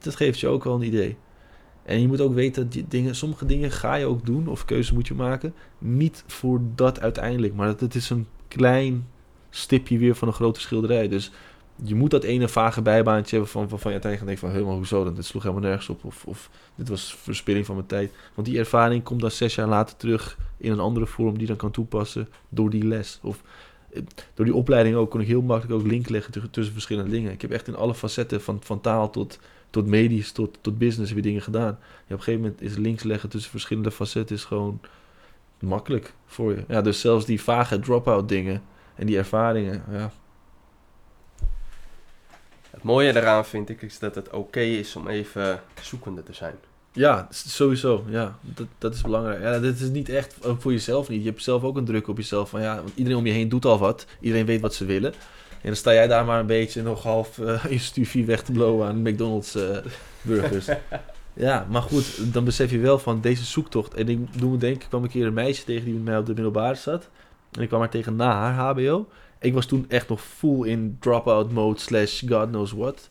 Dat, 0.01 0.17
geeft 0.17 0.41
je 0.41 0.49
ook 0.49 0.65
wel 0.65 0.75
een 0.75 0.87
idee. 0.87 1.17
En 1.83 2.01
je 2.01 2.07
moet 2.07 2.21
ook 2.21 2.35
weten 2.35 2.63
dat 2.63 2.73
die 2.73 2.85
dingen, 2.89 3.15
sommige 3.15 3.47
dingen 3.47 3.71
ga 3.71 3.95
je 3.95 4.07
ook 4.07 4.27
doen, 4.27 4.49
of 4.49 4.65
keuze 4.65 4.95
moet 4.95 5.09
je 5.09 5.15
maken. 5.15 5.55
Niet 5.79 6.25
voor 6.27 6.61
dat 6.75 7.01
uiteindelijk, 7.01 7.55
maar 7.55 7.67
dat 7.67 7.81
het 7.81 7.95
is 7.95 8.11
een 8.11 8.27
klein 8.49 9.07
stipje 9.51 9.99
weer 9.99 10.15
van 10.15 10.29
een 10.29 10.35
grote 10.35 10.61
schilderij. 10.61 11.09
Dus 11.09 11.31
je 11.83 11.95
moet 11.95 12.11
dat 12.11 12.25
ene 12.25 12.49
vage 12.49 12.83
bijbaantje 12.83 13.37
hebben 13.37 13.53
van, 13.53 13.69
van, 13.69 13.79
je 13.79 13.89
uiteindelijk 13.89 14.25
denkt 14.25 14.41
van, 14.41 14.51
helemaal 14.51 14.77
hoezo 14.77 15.05
dan? 15.05 15.15
Dit 15.15 15.25
sloeg 15.25 15.43
helemaal 15.43 15.65
nergens 15.65 15.89
op. 15.89 16.05
Of, 16.05 16.25
of 16.25 16.51
dit 16.75 16.89
was 16.89 17.15
verspilling 17.15 17.67
van 17.67 17.75
mijn 17.75 17.87
tijd. 17.87 18.13
Want 18.35 18.47
die 18.47 18.59
ervaring 18.59 19.03
komt 19.03 19.21
dan 19.21 19.31
zes 19.31 19.55
jaar 19.55 19.69
later 19.69 19.97
terug 19.97 20.39
in 20.57 20.73
een 20.73 20.81
andere 20.81 21.07
vorm 21.07 21.39
die 21.39 21.47
dan 21.47 21.57
kan 21.57 21.71
toepassen 21.71 22.29
door 22.49 22.71
die 22.71 22.85
les. 22.85 23.19
Of 23.23 23.43
door 24.35 24.45
die 24.45 24.55
opleiding 24.55 24.97
ook 24.97 25.11
kon 25.11 25.21
ik 25.21 25.27
heel 25.27 25.43
makkelijk 25.43 25.81
ook 25.81 25.87
link 25.87 26.09
leggen 26.09 26.51
tussen 26.51 26.73
verschillende 26.73 27.11
dingen. 27.11 27.33
Ik 27.33 27.43
heb 27.43 27.51
echt 27.51 27.69
in 27.69 27.77
alle 27.77 27.95
facetten 27.95 28.43
van, 28.43 28.59
van 28.63 28.81
taal 28.81 29.11
tot 29.11 29.39
tot 29.71 29.87
medisch, 29.87 30.33
tot, 30.33 30.59
tot 30.61 30.79
business 30.79 31.13
je 31.13 31.23
dingen 31.23 31.43
gedaan. 31.43 31.71
Op 31.71 32.11
een 32.11 32.19
gegeven 32.19 32.41
moment 32.41 32.61
is 32.61 32.77
links 32.77 33.03
leggen 33.03 33.29
tussen 33.29 33.51
verschillende 33.51 33.91
facetten 33.91 34.37
is 34.37 34.45
gewoon 34.45 34.81
makkelijk 35.59 36.13
voor 36.27 36.51
je. 36.51 36.65
Ja, 36.69 36.81
dus 36.81 37.01
zelfs 37.01 37.25
die 37.25 37.43
vage 37.43 37.79
drop-out 37.79 38.29
dingen 38.29 38.63
en 39.01 39.07
die 39.07 39.17
ervaringen, 39.17 39.83
ja. 39.91 40.13
Het 42.71 42.83
mooie 42.83 43.13
daaraan 43.13 43.47
vind 43.47 43.69
ik 43.69 43.83
is 43.83 43.99
dat 43.99 44.15
het 44.15 44.27
oké 44.27 44.37
okay 44.37 44.75
is 44.75 44.97
om 44.97 45.09
even 45.09 45.63
zoekende 45.83 46.23
te 46.23 46.33
zijn. 46.33 46.55
Ja, 46.93 47.29
sowieso. 47.31 48.05
Ja, 48.09 48.39
dat, 48.41 48.67
dat 48.79 48.95
is 48.95 49.03
belangrijk. 49.03 49.43
Ja, 49.43 49.59
dit 49.59 49.81
is 49.81 49.89
niet 49.89 50.09
echt 50.09 50.37
voor 50.41 50.73
jezelf 50.73 51.09
niet. 51.09 51.23
Je 51.23 51.29
hebt 51.29 51.43
zelf 51.43 51.63
ook 51.63 51.77
een 51.77 51.85
druk 51.85 52.09
op 52.09 52.17
jezelf 52.17 52.51
van 52.51 52.61
ja, 52.61 52.77
want 52.77 52.93
iedereen 52.95 53.19
om 53.19 53.27
je 53.27 53.33
heen 53.33 53.49
doet 53.49 53.65
al 53.65 53.79
wat. 53.79 54.07
Iedereen 54.21 54.47
weet 54.47 54.61
wat 54.61 54.75
ze 54.75 54.85
willen. 54.85 55.13
En 55.51 55.67
dan 55.67 55.77
sta 55.77 55.93
jij 55.93 56.07
daar 56.07 56.25
maar 56.25 56.41
een 56.41 56.47
beetje 56.47 56.83
nog 56.83 57.03
half 57.03 57.39
uh, 57.39 57.65
je 57.71 57.79
stufie 57.79 58.27
weg 58.27 58.43
te 58.43 58.53
blowen 58.53 58.89
aan 58.89 59.03
McDonald's 59.03 59.57
uh, 59.57 59.77
burgers. 60.23 60.67
ja, 61.47 61.67
maar 61.71 61.83
goed, 61.83 62.33
dan 62.33 62.45
besef 62.45 62.71
je 62.71 62.79
wel 62.79 62.99
van 62.99 63.21
deze 63.21 63.45
zoektocht. 63.45 63.95
En 63.95 64.09
ik 64.09 64.39
doe 64.39 64.51
me 64.51 64.57
denken, 64.57 64.83
ik 64.83 64.89
kwam 64.89 65.03
een 65.03 65.11
keer 65.11 65.27
een 65.27 65.35
meisje 65.35 65.65
tegen 65.65 65.85
die 65.85 65.95
met 65.95 66.05
mij 66.05 66.19
op 66.19 66.27
de 66.27 66.35
middelbare 66.35 66.75
zat. 66.75 67.09
En 67.53 67.63
ik 67.63 67.69
kwam 67.69 67.81
haar 67.81 67.91
tegen 67.91 68.17
na 68.17 68.33
haar 68.33 68.55
HBO. 68.55 69.09
Ik 69.39 69.55
was 69.55 69.67
toen 69.67 69.85
echt 69.89 70.09
nog 70.09 70.21
full 70.21 70.69
in 70.69 70.97
drop-out 71.01 71.53
mode 71.53 71.81
slash 71.81 72.23
god 72.29 72.49
knows 72.49 72.73
what. 72.73 73.09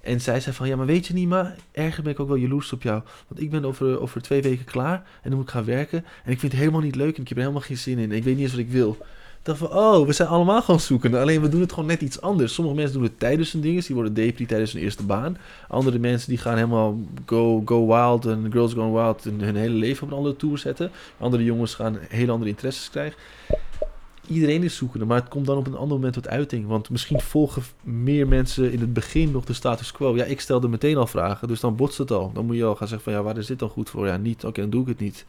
En 0.00 0.20
zij 0.20 0.40
zei 0.40 0.54
van, 0.56 0.68
ja, 0.68 0.76
maar 0.76 0.86
weet 0.86 1.06
je 1.06 1.14
niet, 1.14 1.28
maar 1.28 1.56
erger 1.72 2.02
ben 2.02 2.12
ik 2.12 2.20
ook 2.20 2.28
wel 2.28 2.36
jaloers 2.36 2.72
op 2.72 2.82
jou. 2.82 3.02
Want 3.28 3.40
ik 3.40 3.50
ben 3.50 3.64
over, 3.64 4.00
over 4.00 4.22
twee 4.22 4.42
weken 4.42 4.64
klaar 4.64 4.94
en 5.22 5.28
dan 5.28 5.34
moet 5.34 5.44
ik 5.46 5.52
gaan 5.52 5.64
werken. 5.64 6.04
En 6.24 6.32
ik 6.32 6.38
vind 6.38 6.52
het 6.52 6.60
helemaal 6.60 6.80
niet 6.80 6.94
leuk 6.94 7.16
en 7.16 7.22
ik 7.22 7.28
heb 7.28 7.36
er 7.36 7.42
helemaal 7.42 7.66
geen 7.66 7.76
zin 7.76 7.98
in. 7.98 8.12
Ik 8.12 8.24
weet 8.24 8.34
niet 8.34 8.42
eens 8.42 8.52
wat 8.52 8.60
ik 8.60 8.70
wil 8.70 8.98
dacht 9.42 9.58
van, 9.58 9.72
oh, 9.72 10.06
we 10.06 10.12
zijn 10.12 10.28
allemaal 10.28 10.62
gewoon 10.62 10.80
zoeken. 10.80 11.14
Alleen 11.14 11.40
we 11.40 11.48
doen 11.48 11.60
het 11.60 11.72
gewoon 11.72 11.88
net 11.88 12.00
iets 12.00 12.20
anders. 12.20 12.54
Sommige 12.54 12.76
mensen 12.76 12.94
doen 12.94 13.02
het 13.02 13.18
tijdens 13.18 13.52
hun 13.52 13.60
dingen. 13.60 13.82
Die 13.82 13.94
worden 13.94 14.14
depri 14.14 14.46
tijdens 14.46 14.72
hun 14.72 14.82
eerste 14.82 15.04
baan. 15.04 15.36
Andere 15.68 15.98
mensen 15.98 16.28
die 16.28 16.38
gaan 16.38 16.54
helemaal 16.54 17.00
go, 17.26 17.62
go 17.64 17.86
wild 17.86 18.26
en 18.26 18.46
girls 18.50 18.72
gone 18.72 19.02
wild 19.02 19.26
en 19.26 19.40
hun 19.40 19.56
hele 19.56 19.74
leven 19.74 20.02
op 20.02 20.10
een 20.10 20.16
andere 20.16 20.36
tour 20.36 20.58
zetten. 20.58 20.90
Andere 21.18 21.44
jongens 21.44 21.74
gaan 21.74 21.98
hele 22.08 22.32
andere 22.32 22.50
interesses 22.50 22.90
krijgen. 22.90 23.18
Iedereen 24.32 24.62
is 24.62 24.76
zoekende, 24.76 25.04
maar 25.04 25.20
het 25.20 25.28
komt 25.28 25.46
dan 25.46 25.56
op 25.56 25.66
een 25.66 25.76
ander 25.76 25.96
moment 25.96 26.14
tot 26.14 26.28
uiting. 26.28 26.66
Want 26.66 26.90
misschien 26.90 27.20
volgen 27.20 27.62
meer 27.82 28.28
mensen 28.28 28.72
in 28.72 28.80
het 28.80 28.92
begin 28.92 29.30
nog 29.30 29.44
de 29.44 29.52
status 29.52 29.92
quo. 29.92 30.16
Ja, 30.16 30.24
ik 30.24 30.40
stelde 30.40 30.68
meteen 30.68 30.96
al 30.96 31.06
vragen, 31.06 31.48
dus 31.48 31.60
dan 31.60 31.76
botst 31.76 31.98
het 31.98 32.10
al. 32.10 32.30
Dan 32.32 32.46
moet 32.46 32.56
je 32.56 32.64
al 32.64 32.76
gaan 32.76 32.88
zeggen 32.88 33.12
van, 33.12 33.20
ja, 33.20 33.22
waar 33.22 33.38
is 33.38 33.46
dit 33.46 33.58
dan 33.58 33.68
goed 33.68 33.90
voor? 33.90 34.06
Ja, 34.06 34.16
niet. 34.16 34.44
Oké, 34.44 34.60
dan 34.60 34.70
doe 34.70 34.82
ik 34.82 34.88
het 34.88 34.98
niet. 34.98 35.24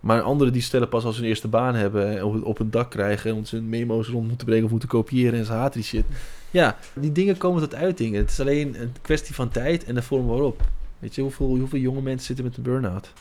Maar 0.00 0.22
anderen 0.22 0.52
die 0.52 0.62
stellen 0.62 0.88
pas 0.88 1.04
als 1.04 1.16
ze 1.16 1.22
een 1.22 1.28
eerste 1.28 1.48
baan 1.48 1.74
hebben, 1.74 2.18
en 2.18 2.44
op 2.44 2.58
een 2.58 2.70
dak 2.70 2.90
krijgen 2.90 3.36
en 3.36 3.46
ze 3.46 3.56
hun 3.56 3.68
memo's 3.68 4.08
rond 4.08 4.28
moeten 4.28 4.46
brengen 4.46 4.64
of 4.64 4.70
moeten 4.70 4.88
kopiëren 4.88 5.38
en 5.38 5.44
ze 5.44 5.52
haat 5.52 5.72
die 5.72 5.82
shit. 5.82 6.04
Ja, 6.50 6.76
die 6.94 7.12
dingen 7.12 7.36
komen 7.36 7.60
tot 7.60 7.74
uiting. 7.74 8.14
Het 8.14 8.30
is 8.30 8.40
alleen 8.40 8.80
een 8.80 8.92
kwestie 9.02 9.34
van 9.34 9.48
tijd 9.48 9.84
en 9.84 9.94
de 9.94 10.02
vorm 10.02 10.26
waarop. 10.26 10.62
Weet 10.98 11.14
je, 11.14 11.20
hoeveel, 11.20 11.46
hoeveel 11.46 11.80
jonge 11.80 12.02
mensen 12.02 12.26
zitten 12.26 12.44
met 12.44 12.56
een 12.56 12.62
burn-out? 12.62 13.12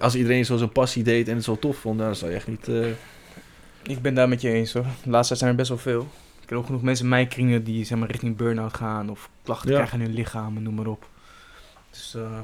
Als 0.00 0.14
iedereen 0.14 0.44
zo 0.44 0.56
zijn 0.56 0.72
passie 0.72 1.02
deed 1.02 1.28
en 1.28 1.34
het 1.34 1.44
zo 1.44 1.58
tof 1.58 1.76
vond, 1.76 1.96
nou, 1.96 2.08
dan 2.08 2.18
zou 2.18 2.30
je 2.30 2.36
echt 2.36 2.48
niet... 2.48 2.68
Uh... 2.68 2.86
Ik 3.88 4.02
ben 4.02 4.14
daar 4.14 4.28
met 4.28 4.40
je 4.40 4.52
eens 4.52 4.72
hoor. 4.72 4.86
De 5.02 5.10
laatste 5.10 5.26
tijd 5.28 5.38
zijn 5.38 5.50
er 5.50 5.56
best 5.56 5.68
wel 5.68 5.78
veel. 5.78 6.06
Ik 6.42 6.48
heb 6.48 6.58
ook 6.58 6.66
genoeg 6.66 6.82
mensen 6.82 7.04
in 7.04 7.10
mijn 7.10 7.28
kringen 7.28 7.64
die 7.64 7.84
zeg 7.84 7.98
maar, 7.98 8.10
richting 8.10 8.36
burn-out 8.36 8.74
gaan 8.74 9.10
of 9.10 9.30
klachten 9.42 9.70
ja. 9.70 9.76
krijgen 9.76 10.00
in 10.00 10.06
hun 10.06 10.14
lichaam, 10.14 10.62
noem 10.62 10.74
maar 10.74 10.86
op. 10.86 11.08
Dus... 11.90 12.14
Uh... 12.16 12.38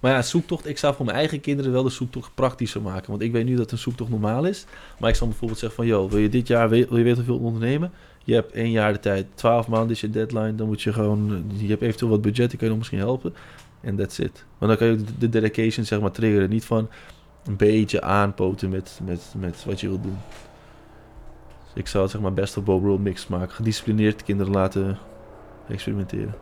Maar 0.00 0.12
ja, 0.12 0.22
zoektocht, 0.22 0.66
ik 0.66 0.78
zou 0.78 0.94
voor 0.94 1.04
mijn 1.04 1.16
eigen 1.16 1.40
kinderen 1.40 1.72
wel 1.72 1.82
de 1.82 1.90
zoektocht 1.90 2.34
praktischer 2.34 2.82
maken. 2.82 3.10
Want 3.10 3.22
ik 3.22 3.32
weet 3.32 3.44
nu 3.44 3.56
dat 3.56 3.72
een 3.72 3.78
zoektocht 3.78 4.10
normaal 4.10 4.44
is. 4.44 4.64
Maar 4.98 5.10
ik 5.10 5.16
zal 5.16 5.26
bijvoorbeeld 5.26 5.58
zeggen 5.58 5.78
van, 5.78 5.86
joh, 5.86 6.10
wil 6.10 6.18
je 6.18 6.28
dit 6.28 6.46
jaar, 6.46 6.68
wil 6.68 6.96
je 6.96 7.02
weten 7.02 7.24
hoeveel 7.24 7.38
ondernemen? 7.38 7.92
Je 8.24 8.34
hebt 8.34 8.52
één 8.52 8.70
jaar 8.70 8.92
de 8.92 9.00
tijd, 9.00 9.26
twaalf 9.34 9.68
maanden 9.68 9.90
is 9.90 10.00
je 10.00 10.10
deadline. 10.10 10.54
Dan 10.54 10.66
moet 10.66 10.82
je 10.82 10.92
gewoon, 10.92 11.44
je 11.56 11.68
hebt 11.68 11.82
eventueel 11.82 12.10
wat 12.10 12.22
budget, 12.22 12.50
die 12.50 12.58
kan 12.58 12.66
je 12.66 12.68
nog 12.68 12.78
misschien 12.78 12.98
helpen. 12.98 13.34
En 13.80 13.96
that's 13.96 14.18
it. 14.18 14.44
Maar 14.58 14.68
dan 14.68 14.78
kan 14.78 14.86
je 14.86 15.04
de 15.18 15.28
dedication 15.28 15.84
zeg 15.84 16.00
maar 16.00 16.10
triggeren. 16.10 16.50
Niet 16.50 16.64
van 16.64 16.88
een 17.44 17.56
beetje 17.56 18.02
aanpoten 18.02 18.68
met, 18.68 19.00
met, 19.04 19.34
met 19.38 19.64
wat 19.64 19.80
je 19.80 19.88
wilt 19.88 20.02
doen. 20.02 20.18
Ik 21.78 21.86
zou 21.86 22.02
het 22.02 22.12
zeg 22.12 22.20
maar 22.20 22.32
best 22.32 22.64
both 22.64 22.82
world 22.82 23.00
mix 23.00 23.26
maken. 23.26 23.50
Gedisciplineerd 23.50 24.22
kinderen 24.22 24.52
laten 24.52 24.98
experimenteren. 25.68 26.34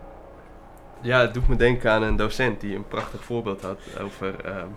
Ja, 1.01 1.21
het 1.21 1.35
doet 1.35 1.49
me 1.49 1.57
denken 1.57 1.91
aan 1.91 2.03
een 2.03 2.17
docent 2.17 2.61
die 2.61 2.77
een 2.77 2.89
prachtig 2.89 3.25
voorbeeld 3.25 3.63
had 3.63 3.79
over 4.01 4.59
um, 4.59 4.69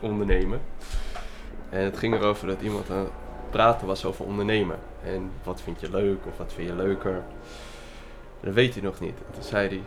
ondernemen. 0.00 0.60
En 1.70 1.84
het 1.84 1.96
ging 1.96 2.14
erover 2.14 2.46
dat 2.46 2.62
iemand 2.62 2.90
aan 2.90 2.98
het 2.98 3.10
praten 3.50 3.86
was 3.86 4.04
over 4.04 4.24
ondernemen. 4.24 4.78
En 5.02 5.30
wat 5.42 5.62
vind 5.62 5.80
je 5.80 5.90
leuk 5.90 6.26
of 6.26 6.38
wat 6.38 6.52
vind 6.52 6.68
je 6.68 6.74
leuker. 6.74 7.22
dat 8.40 8.54
weet 8.54 8.74
hij 8.74 8.82
nog 8.82 9.00
niet. 9.00 9.18
En 9.26 9.32
toen 9.32 9.42
zei 9.42 9.68
hij, 9.68 9.82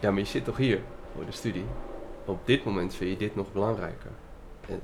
ja, 0.00 0.10
maar 0.10 0.20
je 0.20 0.26
zit 0.26 0.44
toch 0.44 0.56
hier 0.56 0.80
voor 1.14 1.24
de 1.24 1.32
studie. 1.32 1.66
Op 2.24 2.46
dit 2.46 2.64
moment 2.64 2.94
vind 2.94 3.10
je 3.10 3.16
dit 3.16 3.36
nog 3.36 3.52
belangrijker. 3.52 4.10
En 4.68 4.80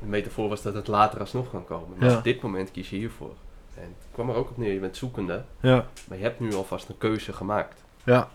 de 0.00 0.06
metafoor 0.06 0.48
was 0.48 0.62
dat 0.62 0.74
het 0.74 0.86
later 0.88 1.20
alsnog 1.20 1.50
kan 1.50 1.64
komen. 1.64 1.98
Maar 1.98 2.10
Ja. 2.10 2.16
op 2.16 2.24
dit 2.24 2.42
moment 2.42 2.70
kies 2.70 2.90
je 2.90 2.96
hiervoor. 2.96 3.34
En 3.74 3.82
het 3.82 4.06
kwam 4.12 4.28
er 4.30 4.34
ook 4.34 4.50
op 4.50 4.56
neer, 4.58 4.72
je 4.72 4.78
bent 4.80 4.96
zoekende, 4.96 5.44
Ja. 5.60 5.86
maar 6.08 6.16
je 6.18 6.24
hebt 6.24 6.40
nu 6.40 6.54
alvast 6.54 6.88
een 6.88 6.98
keuze 6.98 7.32
gemaakt. 7.32 7.82
Ja. 8.04 8.28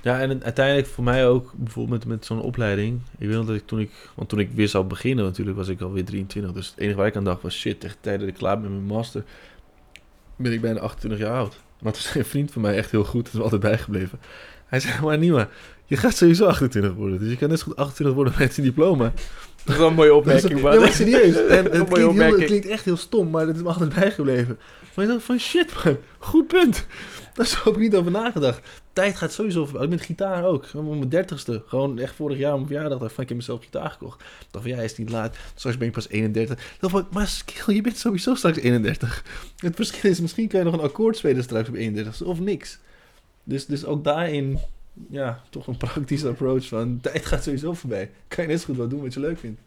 Ja, 0.00 0.20
en 0.20 0.44
uiteindelijk 0.44 0.86
voor 0.86 1.04
mij 1.04 1.26
ook, 1.26 1.52
bijvoorbeeld 1.56 1.98
met, 1.98 2.08
met 2.08 2.24
zo'n 2.26 2.40
opleiding. 2.40 3.00
Ik 3.18 3.26
weet 3.28 3.36
nog 3.36 3.46
dat 3.46 3.56
ik 3.56 3.66
toen 3.66 3.80
ik, 3.80 3.90
want 4.14 4.28
toen 4.28 4.38
ik 4.38 4.50
weer 4.54 4.68
zou 4.68 4.84
beginnen 4.84 5.24
natuurlijk, 5.24 5.56
was 5.56 5.68
ik 5.68 5.80
alweer 5.80 6.04
23. 6.04 6.52
Dus 6.52 6.68
het 6.68 6.78
enige 6.78 6.96
waar 6.96 7.06
ik 7.06 7.16
aan 7.16 7.24
dacht 7.24 7.42
was, 7.42 7.54
shit, 7.58 7.80
tegen 7.80 7.96
tijd 8.00 8.18
dat 8.20 8.28
ik 8.28 8.34
klaar 8.34 8.60
ben 8.60 8.70
met 8.70 8.80
mijn 8.84 8.96
master, 8.96 9.24
ben 10.36 10.52
ik 10.52 10.60
bijna 10.60 10.80
28 10.80 11.26
jaar 11.26 11.36
oud. 11.38 11.60
Maar 11.80 11.92
toen 11.92 12.02
zei 12.02 12.18
een 12.18 12.24
vriend 12.24 12.50
van 12.52 12.62
mij 12.62 12.76
echt 12.76 12.90
heel 12.90 13.04
goed, 13.04 13.24
dat 13.24 13.34
is 13.34 13.40
altijd 13.40 13.60
bijgebleven. 13.60 14.18
Hij 14.66 14.80
zei, 14.80 15.00
maar 15.02 15.18
Nima, 15.18 15.48
je 15.84 15.96
gaat 15.96 16.14
sowieso 16.16 16.46
28 16.46 16.94
worden. 16.94 17.18
Dus 17.18 17.30
je 17.30 17.36
kan 17.36 17.48
net 17.48 17.58
zo 17.58 17.64
goed 17.64 17.76
28 17.76 18.16
worden 18.16 18.34
met 18.38 18.56
een 18.56 18.64
diploma. 18.64 19.12
Dat 19.64 19.74
is 19.74 19.80
wel 19.80 19.88
een 19.88 19.94
mooie 19.94 20.14
opmerking, 20.14 20.52
Dat 20.52 20.62
man. 20.62 20.72
Ja, 20.72 20.80
maar 20.80 20.92
serieus. 20.92 21.36
En 21.46 21.64
het, 21.64 21.70
klinkt 21.70 21.96
heel, 21.96 21.98
het 21.98 22.08
opmerking. 22.08 22.44
klinkt 22.44 22.66
echt 22.66 22.84
heel 22.84 22.96
stom, 22.96 23.30
maar 23.30 23.46
het 23.46 23.56
is 23.56 23.62
me 23.62 23.68
altijd 23.68 23.94
bijgebleven. 23.94 24.58
Maar 24.94 25.04
ik 25.04 25.10
dacht 25.10 25.24
van 25.24 25.38
shit 25.38 25.84
man, 25.84 25.96
goed 26.18 26.46
punt. 26.46 26.86
Daar 27.34 27.60
heb 27.64 27.74
ik 27.74 27.80
niet 27.80 27.94
over 27.94 28.10
nagedacht. 28.10 28.60
Tijd 28.92 29.16
gaat 29.16 29.32
sowieso 29.32 29.66
voorbij. 29.66 29.86
Met 29.86 30.00
gitaar 30.00 30.44
ook. 30.44 30.66
Op 30.74 30.88
mijn 30.88 31.08
dertigste. 31.08 31.62
Gewoon 31.66 31.98
echt 31.98 32.14
vorig 32.14 32.38
jaar 32.38 32.50
op 32.50 32.56
mijn 32.56 32.66
verjaardag 32.66 32.98
dacht 32.98 33.10
ik 33.10 33.14
van 33.14 33.22
ik 33.22 33.28
heb 33.28 33.38
mezelf 33.38 33.62
gitaar 33.62 33.90
gekocht. 33.90 34.20
Ik 34.20 34.46
dacht 34.50 34.64
van 34.64 34.74
ja, 34.74 34.82
is 34.82 34.96
niet 34.96 35.10
laat. 35.10 35.36
Straks 35.54 35.76
ben 35.76 35.86
ik 35.86 35.92
pas 35.92 36.08
31. 36.08 36.58
Ik 36.58 36.76
dacht 36.80 36.92
van, 36.92 37.06
maar 37.10 37.26
skill, 37.26 37.74
je 37.74 37.80
bent 37.80 37.98
sowieso 37.98 38.34
straks 38.34 38.58
31. 38.58 39.24
Het 39.56 39.76
verschil 39.76 40.10
is, 40.10 40.20
misschien 40.20 40.48
kan 40.48 40.58
je 40.58 40.64
nog 40.64 40.74
een 40.74 40.80
akkoord 40.80 41.16
spelen 41.16 41.42
straks 41.42 41.68
op 41.68 41.74
31 41.74 42.22
of 42.22 42.40
niks. 42.40 42.78
Dus, 43.44 43.66
dus 43.66 43.84
ook 43.84 44.04
daarin, 44.04 44.58
ja, 45.08 45.42
toch 45.50 45.66
een 45.66 45.76
praktische 45.76 46.28
approach 46.28 46.68
van 46.68 47.00
tijd 47.00 47.26
gaat 47.26 47.42
sowieso 47.42 47.74
voorbij. 47.74 48.10
Kan 48.28 48.44
je 48.44 48.50
net 48.50 48.60
zo 48.60 48.66
goed 48.66 48.76
wat 48.76 48.90
doen 48.90 49.02
wat 49.02 49.14
je 49.14 49.20
leuk 49.20 49.38
vindt. 49.38 49.60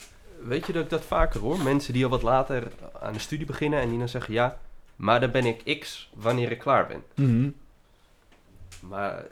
Weet 0.44 0.68
je 0.68 0.74
dat 0.74 0.84
ik 0.84 0.90
dat 0.90 1.06
vaker 1.06 1.40
hoor? 1.40 1.64
Mensen 1.64 1.94
die 1.94 2.04
al 2.04 2.10
wat 2.10 2.22
later 2.22 2.72
aan 3.02 3.14
de 3.14 3.20
studie 3.20 3.46
beginnen 3.46 3.80
en 3.80 3.90
die 3.90 3.98
dan 3.98 4.10
zeggen 4.10 4.34
ja, 4.34 4.60
maar 4.96 5.20
dan 5.20 5.32
ben 5.32 5.46
ik 5.46 5.80
X 5.80 6.10
wanneer 6.14 6.52
ik 6.52 6.60
klaar 6.60 6.88
ben. 6.88 7.04
Mhm. 7.16 7.50
Maar 8.80 9.26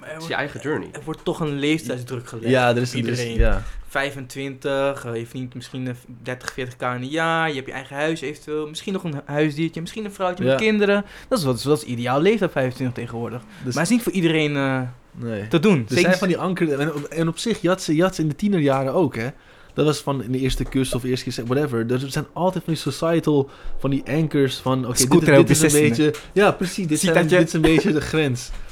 maar 0.00 0.08
het 0.08 0.22
is 0.22 0.22
je 0.28 0.34
wordt, 0.34 0.42
eigen 0.42 0.60
journey. 0.60 0.88
er 0.92 1.00
wordt 1.04 1.24
toch 1.24 1.40
een 1.40 1.58
leeftijdsdruk 1.58 2.28
gelegd. 2.28 2.48
Ja, 2.48 2.68
er 2.68 2.76
is 2.82 2.90
er 2.90 2.96
iedereen. 2.96 3.34
ja. 3.36 3.62
25, 3.88 5.04
eh, 5.04 5.16
je 5.16 5.26
verdient 5.26 5.54
misschien 5.54 5.88
eh, 5.88 5.94
30, 6.22 6.52
40k 6.52 6.80
in 6.80 6.86
een 6.86 7.08
jaar. 7.08 7.48
Je 7.48 7.54
hebt 7.54 7.66
je 7.66 7.72
eigen 7.72 7.96
huis 7.96 8.20
eventueel. 8.20 8.68
Misschien 8.68 8.92
nog 8.92 9.04
een 9.04 9.20
huisdiertje. 9.24 9.80
Misschien 9.80 10.04
een 10.04 10.12
vrouwtje 10.12 10.44
Ja. 10.44 10.50
met 10.50 10.60
kinderen. 10.60 11.04
Dat 11.28 11.38
is, 11.38 11.44
wat, 11.44 11.62
dat 11.62 11.78
is 11.78 11.84
ideaal 11.84 12.20
leeftijd 12.20 12.52
25 12.52 12.96
tegenwoordig. 12.96 13.40
Dus, 13.64 13.74
maar 13.74 13.82
het 13.82 13.82
is 13.82 13.96
niet 13.96 14.02
voor 14.02 14.12
iedereen 14.12 14.56
eh, 14.56 14.80
nee. 15.12 15.48
te 15.48 15.58
doen. 15.58 15.78
Er 15.78 15.84
Zeker 15.88 16.02
zijn 16.02 16.18
van 16.18 16.28
die 16.28 16.38
anker... 16.38 16.80
En 16.80 16.94
op, 16.94 17.04
en 17.04 17.28
op 17.28 17.38
zich, 17.38 17.60
jats, 17.60 17.86
jats 17.86 18.18
in 18.18 18.28
de 18.28 18.36
tienerjaren 18.36 18.92
ook, 18.92 19.16
hè. 19.16 19.28
Dat 19.74 19.86
was 19.86 19.98
van 19.98 20.22
in 20.22 20.32
de 20.32 20.38
eerste 20.38 20.64
kus 20.64 20.94
of 20.94 21.04
eerste 21.04 21.30
keer, 21.30 21.46
whatever. 21.46 21.90
Er 21.92 22.00
zijn 22.06 22.26
altijd 22.32 22.64
van 22.64 22.72
die 22.72 22.82
societal, 22.82 23.50
van 23.78 23.90
die 23.90 24.02
anchors 24.08 24.56
van... 24.56 24.86
Oké, 24.86 25.08
dit, 25.08 25.50
is- 25.50 25.58
dit 25.60 25.72
een 25.72 25.80
16e. 25.80 25.88
beetje... 25.88 26.14
Ja, 26.32 26.50
precies. 26.52 26.86
Dit, 26.86 27.00
zijn, 27.00 27.26
dit 27.26 27.46
is 27.46 27.52
een 27.52 27.60
beetje 27.60 27.92
de 27.92 28.00
grens. 28.00 28.50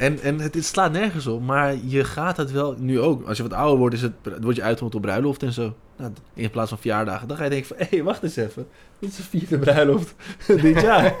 En, 0.00 0.20
en 0.20 0.40
het, 0.40 0.64
slaat 0.64 0.92
nergens 0.92 1.26
op, 1.26 1.42
maar 1.42 1.76
je 1.86 2.04
gaat 2.04 2.36
het 2.36 2.50
wel 2.52 2.74
nu 2.78 3.00
ook. 3.00 3.28
Als 3.28 3.36
je 3.36 3.42
wat 3.42 3.52
ouder 3.52 3.78
wordt, 3.78 3.94
is 3.94 4.02
het, 4.02 4.12
word 4.40 4.56
je 4.56 4.62
uitgenodigd 4.62 4.94
op 4.94 5.02
bruiloft 5.02 5.42
en 5.42 5.52
zo. 5.52 5.74
Nou, 5.96 6.12
in 6.34 6.50
plaats 6.50 6.68
van 6.68 6.78
verjaardagen. 6.78 7.28
Dan 7.28 7.36
ga 7.36 7.44
je 7.44 7.50
denken 7.50 7.68
van, 7.68 7.76
hé, 7.78 7.86
hey, 7.90 8.02
wacht 8.02 8.22
eens 8.22 8.36
even. 8.36 8.66
Dit 8.98 9.10
is 9.10 9.18
een 9.18 9.24
vierde 9.24 9.58
bruiloft 9.58 10.14
dit 10.62 10.80
jaar. 10.80 11.16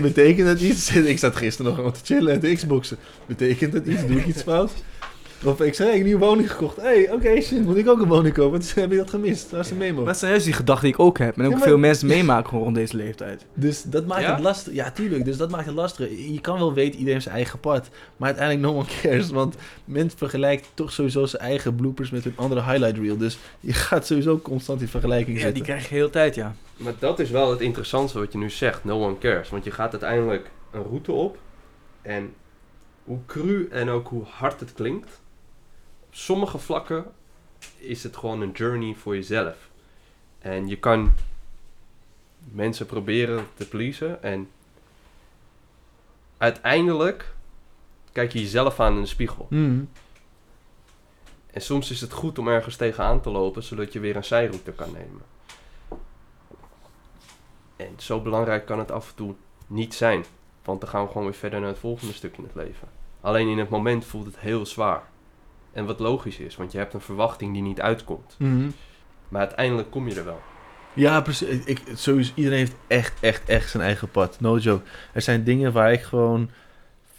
Betekent 0.00 0.46
dat 0.46 0.60
iets... 0.60 0.90
Ik 0.96 1.18
zat 1.18 1.36
gisteren 1.36 1.66
nog 1.66 1.74
gewoon 1.74 1.92
te 1.92 2.00
chillen 2.02 2.32
en 2.32 2.40
te 2.40 2.54
xboxen. 2.54 2.96
Betekent 3.26 3.72
dat 3.72 3.86
iets? 3.86 4.06
Doe 4.06 4.18
ik 4.18 4.26
iets 4.26 4.42
fout? 4.42 4.72
Of 5.44 5.60
ik 5.60 5.74
zei, 5.74 5.88
ik 5.88 5.94
heb 5.94 6.02
een 6.04 6.08
nieuwe 6.08 6.24
woning 6.26 6.50
gekocht. 6.50 6.76
Hé, 6.76 6.82
hey, 6.82 7.12
oké, 7.12 7.40
shit, 7.40 7.64
moet 7.64 7.76
ik 7.76 7.88
ook 7.88 8.00
een 8.00 8.08
woning 8.08 8.34
kopen? 8.34 8.58
Dus 8.58 8.74
heb 8.74 8.92
ik 8.92 8.98
dat 8.98 9.10
gemist? 9.10 9.50
Waar 9.50 9.60
is 9.60 9.68
de 9.68 9.74
memo? 9.74 10.04
Dat 10.04 10.18
zijn 10.18 10.30
juist 10.30 10.44
die 10.46 10.54
gedachten 10.54 10.84
die 10.84 10.94
ik 10.94 11.00
ook 11.00 11.18
heb. 11.18 11.36
En 11.38 11.44
ook 11.44 11.50
Ja, 11.50 11.56
maar- 11.56 11.66
veel 11.66 11.78
mensen 11.78 12.06
meemaken 12.06 12.48
gewoon 12.48 12.64
rond 12.64 12.76
deze 12.76 12.96
leeftijd. 12.96 13.44
Dus 13.54 13.82
dat 13.82 14.06
maakt 14.06 14.22
Ja? 14.22 14.34
het 14.34 14.42
lastig. 14.42 14.72
Ja, 14.74 14.90
tuurlijk. 14.90 15.24
Dus 15.24 15.36
dat 15.36 15.50
maakt 15.50 15.66
het 15.66 15.74
lastig. 15.74 16.08
Je 16.32 16.40
kan 16.40 16.58
wel 16.58 16.72
weten, 16.74 16.90
iedereen 16.92 17.12
heeft 17.12 17.22
zijn 17.24 17.34
eigen 17.36 17.60
pad. 17.60 17.88
Maar 18.16 18.28
uiteindelijk 18.28 18.66
no 18.66 18.78
one 18.78 18.88
cares. 19.02 19.30
Want 19.30 19.54
men 19.84 20.10
vergelijkt 20.16 20.68
toch 20.74 20.92
sowieso 20.92 21.26
zijn 21.26 21.42
eigen 21.42 21.74
bloopers 21.74 22.10
met 22.10 22.24
een 22.24 22.32
andere 22.36 22.62
highlight 22.62 22.96
reel. 22.98 23.16
Dus 23.16 23.38
je 23.60 23.72
gaat 23.72 24.06
sowieso 24.06 24.38
constant 24.38 24.80
in 24.80 24.88
vergelijking 24.88 25.36
Ja, 25.36 25.42
zitten. 25.42 25.54
die 25.54 25.62
krijg 25.72 25.82
je 25.82 25.88
de 25.88 25.94
hele 25.94 26.10
tijd, 26.10 26.34
ja. 26.34 26.54
Maar 26.76 26.92
dat 26.98 27.18
is 27.20 27.30
wel 27.30 27.50
het 27.50 27.60
interessantste 27.60 28.18
wat 28.18 28.32
je 28.32 28.38
nu 28.38 28.50
zegt. 28.50 28.84
No 28.84 29.04
one 29.04 29.18
cares. 29.18 29.50
Want 29.50 29.64
je 29.64 29.70
gaat 29.70 29.90
uiteindelijk 29.92 30.50
een 30.70 30.82
route 30.82 31.12
op. 31.12 31.38
En 32.02 32.32
hoe 33.04 33.18
cru 33.26 33.68
en 33.70 33.88
ook 33.88 34.08
hoe 34.08 34.24
hard 34.24 34.60
het 34.60 34.72
klinkt. 34.72 35.22
Sommige 36.16 36.58
vlakken 36.58 37.12
is 37.76 38.02
het 38.02 38.16
gewoon 38.16 38.40
een 38.40 38.50
journey 38.50 38.94
voor 38.94 39.14
jezelf. 39.14 39.70
En 40.38 40.68
je 40.68 40.78
kan 40.78 41.12
mensen 42.38 42.86
proberen 42.86 43.46
te 43.54 43.68
pleasen. 43.68 44.22
En 44.22 44.50
uiteindelijk 46.36 47.34
kijk 48.12 48.32
je 48.32 48.40
jezelf 48.40 48.80
aan 48.80 48.94
in 48.94 49.00
de 49.00 49.06
spiegel. 49.06 49.46
Mhm. 49.50 49.84
En 51.50 51.60
soms 51.60 51.90
is 51.90 52.00
het 52.00 52.12
goed 52.12 52.38
om 52.38 52.48
ergens 52.48 52.76
tegenaan 52.76 53.20
te 53.20 53.30
lopen, 53.30 53.62
zodat 53.62 53.92
je 53.92 54.00
weer 54.00 54.16
een 54.16 54.24
zijroute 54.24 54.72
kan 54.72 54.92
nemen. 54.92 55.22
En 57.76 57.94
zo 57.96 58.20
belangrijk 58.20 58.66
kan 58.66 58.78
het 58.78 58.90
af 58.90 59.08
en 59.08 59.14
toe 59.14 59.34
niet 59.66 59.94
zijn. 59.94 60.24
Want 60.64 60.80
dan 60.80 60.90
gaan 60.90 61.02
we 61.02 61.08
gewoon 61.08 61.24
weer 61.24 61.34
verder 61.34 61.60
naar 61.60 61.68
het 61.68 61.78
volgende 61.78 62.12
stuk 62.12 62.36
in 62.36 62.44
het 62.44 62.54
leven. 62.54 62.88
Alleen 63.20 63.48
in 63.48 63.58
het 63.58 63.68
moment 63.68 64.04
voelt 64.04 64.26
het 64.26 64.38
heel 64.38 64.66
zwaar. 64.66 65.12
En 65.74 65.84
wat 65.86 66.00
logisch 66.00 66.38
is, 66.38 66.56
want 66.56 66.72
je 66.72 66.78
hebt 66.78 66.94
een 66.94 67.00
verwachting 67.00 67.52
die 67.52 67.62
niet 67.62 67.80
uitkomt. 67.80 68.34
Mhm. 68.38 68.70
Maar 69.28 69.40
uiteindelijk 69.40 69.90
kom 69.90 70.08
je 70.08 70.14
er 70.14 70.24
wel. 70.24 70.40
Ja, 70.92 71.20
precies. 71.20 71.64
Ik, 71.64 71.80
sowieso, 71.94 72.32
iedereen 72.34 72.58
heeft 72.58 72.74
echt, 72.86 73.12
echt, 73.20 73.48
echt 73.48 73.70
zijn 73.70 73.82
eigen 73.82 74.08
pad. 74.08 74.40
No 74.40 74.58
joke. 74.58 74.84
Er 75.12 75.22
zijn 75.22 75.44
dingen 75.44 75.72
waar 75.72 75.92
ik 75.92 76.02
gewoon 76.02 76.50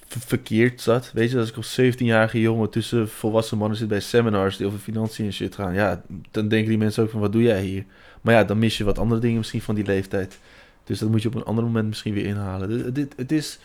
verkeerd 0.08 0.82
zat. 0.82 1.12
Weet 1.14 1.32
je, 1.32 1.38
als 1.38 1.50
ik 1.50 1.56
als 1.56 1.80
17-jarige 1.82 2.40
jongen 2.40 2.70
tussen 2.70 3.10
volwassen 3.10 3.58
mannen 3.58 3.78
zit 3.78 3.88
bij 3.88 4.00
seminars 4.00 4.58
die 4.58 4.68
over 4.68 4.80
financiën 4.80 5.26
en 5.26 5.34
shit 5.34 5.56
gaan. 5.56 5.74
Ja, 5.74 6.02
dan 6.32 6.48
denken 6.48 6.70
die 6.70 6.78
mensen 6.78 7.04
ook 7.04 7.10
van, 7.10 7.20
wat 7.20 7.32
doe 7.32 7.42
jij 7.42 7.62
hier? 7.62 7.86
Maar 8.22 8.34
ja, 8.34 8.44
dan 8.44 8.60
mis 8.60 8.78
je 8.78 8.84
wat 8.84 9.00
andere 9.00 9.22
dingen 9.22 9.38
misschien 9.38 9.62
van 9.62 9.76
die 9.76 9.86
leeftijd. 9.86 10.40
Dus 10.84 11.00
dat 11.00 11.10
moet 11.10 11.22
je 11.22 11.28
op 11.28 11.36
een 11.36 11.44
ander 11.44 11.64
moment 11.64 11.88
misschien 11.88 12.14
weer 12.14 12.26
inhalen. 12.26 12.94
Dit, 12.94 13.14
het 13.18 13.32
is... 13.32 13.60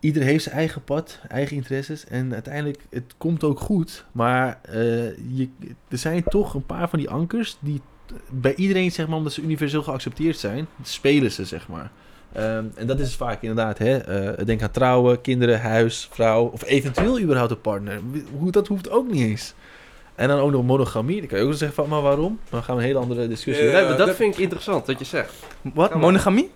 Iedereen 0.00 0.28
heeft 0.28 0.44
zijn 0.44 0.56
eigen 0.56 0.84
pad, 0.84 1.20
eigen 1.28 1.56
interesses. 1.56 2.06
En 2.06 2.32
uiteindelijk, 2.32 2.82
het 2.90 3.14
komt 3.18 3.44
ook 3.44 3.60
goed. 3.60 4.04
Maar 4.12 4.60
eh, 4.62 4.76
je, 5.36 5.48
er 5.88 5.98
zijn 5.98 6.22
toch 6.24 6.54
een 6.54 6.66
paar 6.66 6.88
van 6.88 6.98
die 6.98 7.10
ankers 7.10 7.56
die 7.60 7.80
bij 8.30 8.54
iedereen, 8.54 8.92
zeg 8.92 9.06
maar, 9.06 9.16
omdat 9.16 9.32
ze 9.32 9.42
universeel 9.42 9.82
geaccepteerd 9.82 10.38
zijn, 10.38 10.66
spelen 10.82 11.32
ze, 11.32 11.44
zeg 11.44 11.68
maar. 11.68 11.90
Ehm, 12.32 12.64
en 12.74 12.86
dat 12.86 13.00
is 13.00 13.14
vaak 13.14 13.42
inderdaad, 13.42 13.78
hè. 13.78 13.96
eh, 13.96 14.46
denk 14.46 14.62
aan 14.62 14.70
trouwen, 14.70 15.20
kinderen, 15.20 15.60
huis, 15.60 16.08
vrouw, 16.12 16.44
of 16.44 16.64
eventueel 16.64 17.20
überhaupt 17.20 17.50
een 17.50 17.60
partner. 17.60 18.00
Hoe, 18.38 18.50
dat 18.50 18.68
hoeft 18.68 18.90
ook 18.90 19.10
niet 19.10 19.22
eens. 19.22 19.54
En 20.20 20.28
dan 20.28 20.38
ook 20.40 20.50
nog 20.50 20.64
monogamie. 20.64 21.18
Dan 21.18 21.28
kan 21.28 21.38
je 21.38 21.44
ook 21.44 21.52
zeggen 21.54 21.72
van, 21.72 21.88
maar 21.88 22.00
waarom? 22.02 22.40
Dan 22.50 22.62
gaan 22.62 22.76
we 22.76 22.80
een 22.82 22.86
hele 22.86 22.98
andere 23.00 23.28
discussie. 23.28 23.64
Ja, 23.66 23.72
nee, 23.72 23.80
maar 23.88 23.96
dat, 23.96 24.06
dat- 24.06 24.16
vind 24.16 24.34
ik 24.34 24.40
interessant, 24.40 24.86
wat 24.86 24.98
je 24.98 25.04
zegt. 25.04 25.34
Wat? 25.74 25.94
Monogamie? 25.94 26.50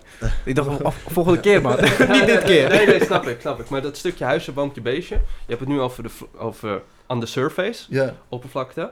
Ik 0.44 0.54
dacht, 0.54 0.84
af- 0.84 1.04
volgende 1.06 1.40
keer, 1.40 1.62
man. 1.62 1.76
Niet 2.12 2.26
dit 2.26 2.42
keer. 2.42 2.68
Nee, 2.68 2.86
nee, 2.86 3.04
snap 3.04 3.26
ik, 3.26 3.40
snap 3.40 3.60
ik. 3.60 3.68
Maar 3.68 3.82
dat 3.82 3.96
stukje 3.96 4.24
huisje, 4.24 4.52
boompje, 4.52 4.80
beestje. 4.80 5.14
Je 5.14 5.22
hebt 5.46 5.60
het 5.60 5.68
nu 5.68 5.80
over, 5.80 6.02
de, 6.02 6.08
over 6.38 6.82
on 7.06 7.20
the 7.20 7.26
surface. 7.26 7.84
Ja. 7.88 8.14
oppervlakte. 8.28 8.90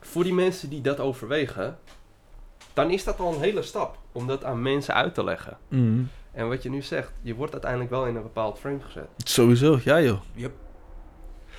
Voor 0.00 0.24
die 0.24 0.34
mensen 0.34 0.68
die 0.70 0.80
dat 0.80 1.00
overwegen, 1.00 1.78
dan 2.72 2.90
is 2.90 3.04
dat 3.04 3.18
al 3.20 3.34
een 3.34 3.40
hele 3.40 3.62
stap 3.62 3.98
om 4.12 4.26
dat 4.26 4.44
aan 4.44 4.62
mensen 4.62 4.94
uit 4.94 5.14
te 5.14 5.24
leggen. 5.24 5.56
Mhm. 5.68 6.02
En 6.32 6.48
wat 6.48 6.62
je 6.62 6.70
nu 6.70 6.82
zegt, 6.82 7.12
je 7.22 7.34
wordt 7.34 7.52
uiteindelijk 7.52 7.90
wel 7.90 8.06
in 8.06 8.16
een 8.16 8.22
bepaald 8.22 8.58
frame 8.58 8.80
gezet. 8.80 9.08
Sowieso, 9.16 9.78
ja 9.84 10.00
joh. 10.00 10.18
Yep. 10.34 10.52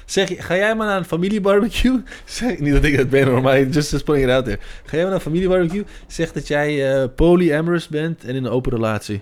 Zeg, 0.06 0.46
ga 0.46 0.56
jij 0.56 0.76
maar 0.76 0.88
naar 0.88 0.98
een 0.98 1.06
familiebarbecue? 1.06 2.04
Zeg, 2.26 2.60
niet 2.60 2.74
dat 2.74 2.84
ik 2.84 2.98
dat 2.98 3.10
ben 3.10 3.42
maar 3.42 3.64
just 3.64 3.92
just 3.92 4.04
putting 4.04 4.28
it 4.28 4.34
out 4.34 4.46
there. 4.46 4.60
Ga 4.60 4.92
jij 4.92 5.00
maar 5.00 5.06
naar 5.06 5.14
een 5.14 5.22
familiebarbecue? 5.22 5.84
Zeg 6.08 6.32
dat 6.32 6.48
jij 6.48 6.94
eh 6.94 7.10
polyamorous 7.16 7.88
bent 7.88 8.24
en 8.24 8.36
in 8.36 8.44
een 8.46 8.52
open 8.52 8.72
relatie. 8.72 9.22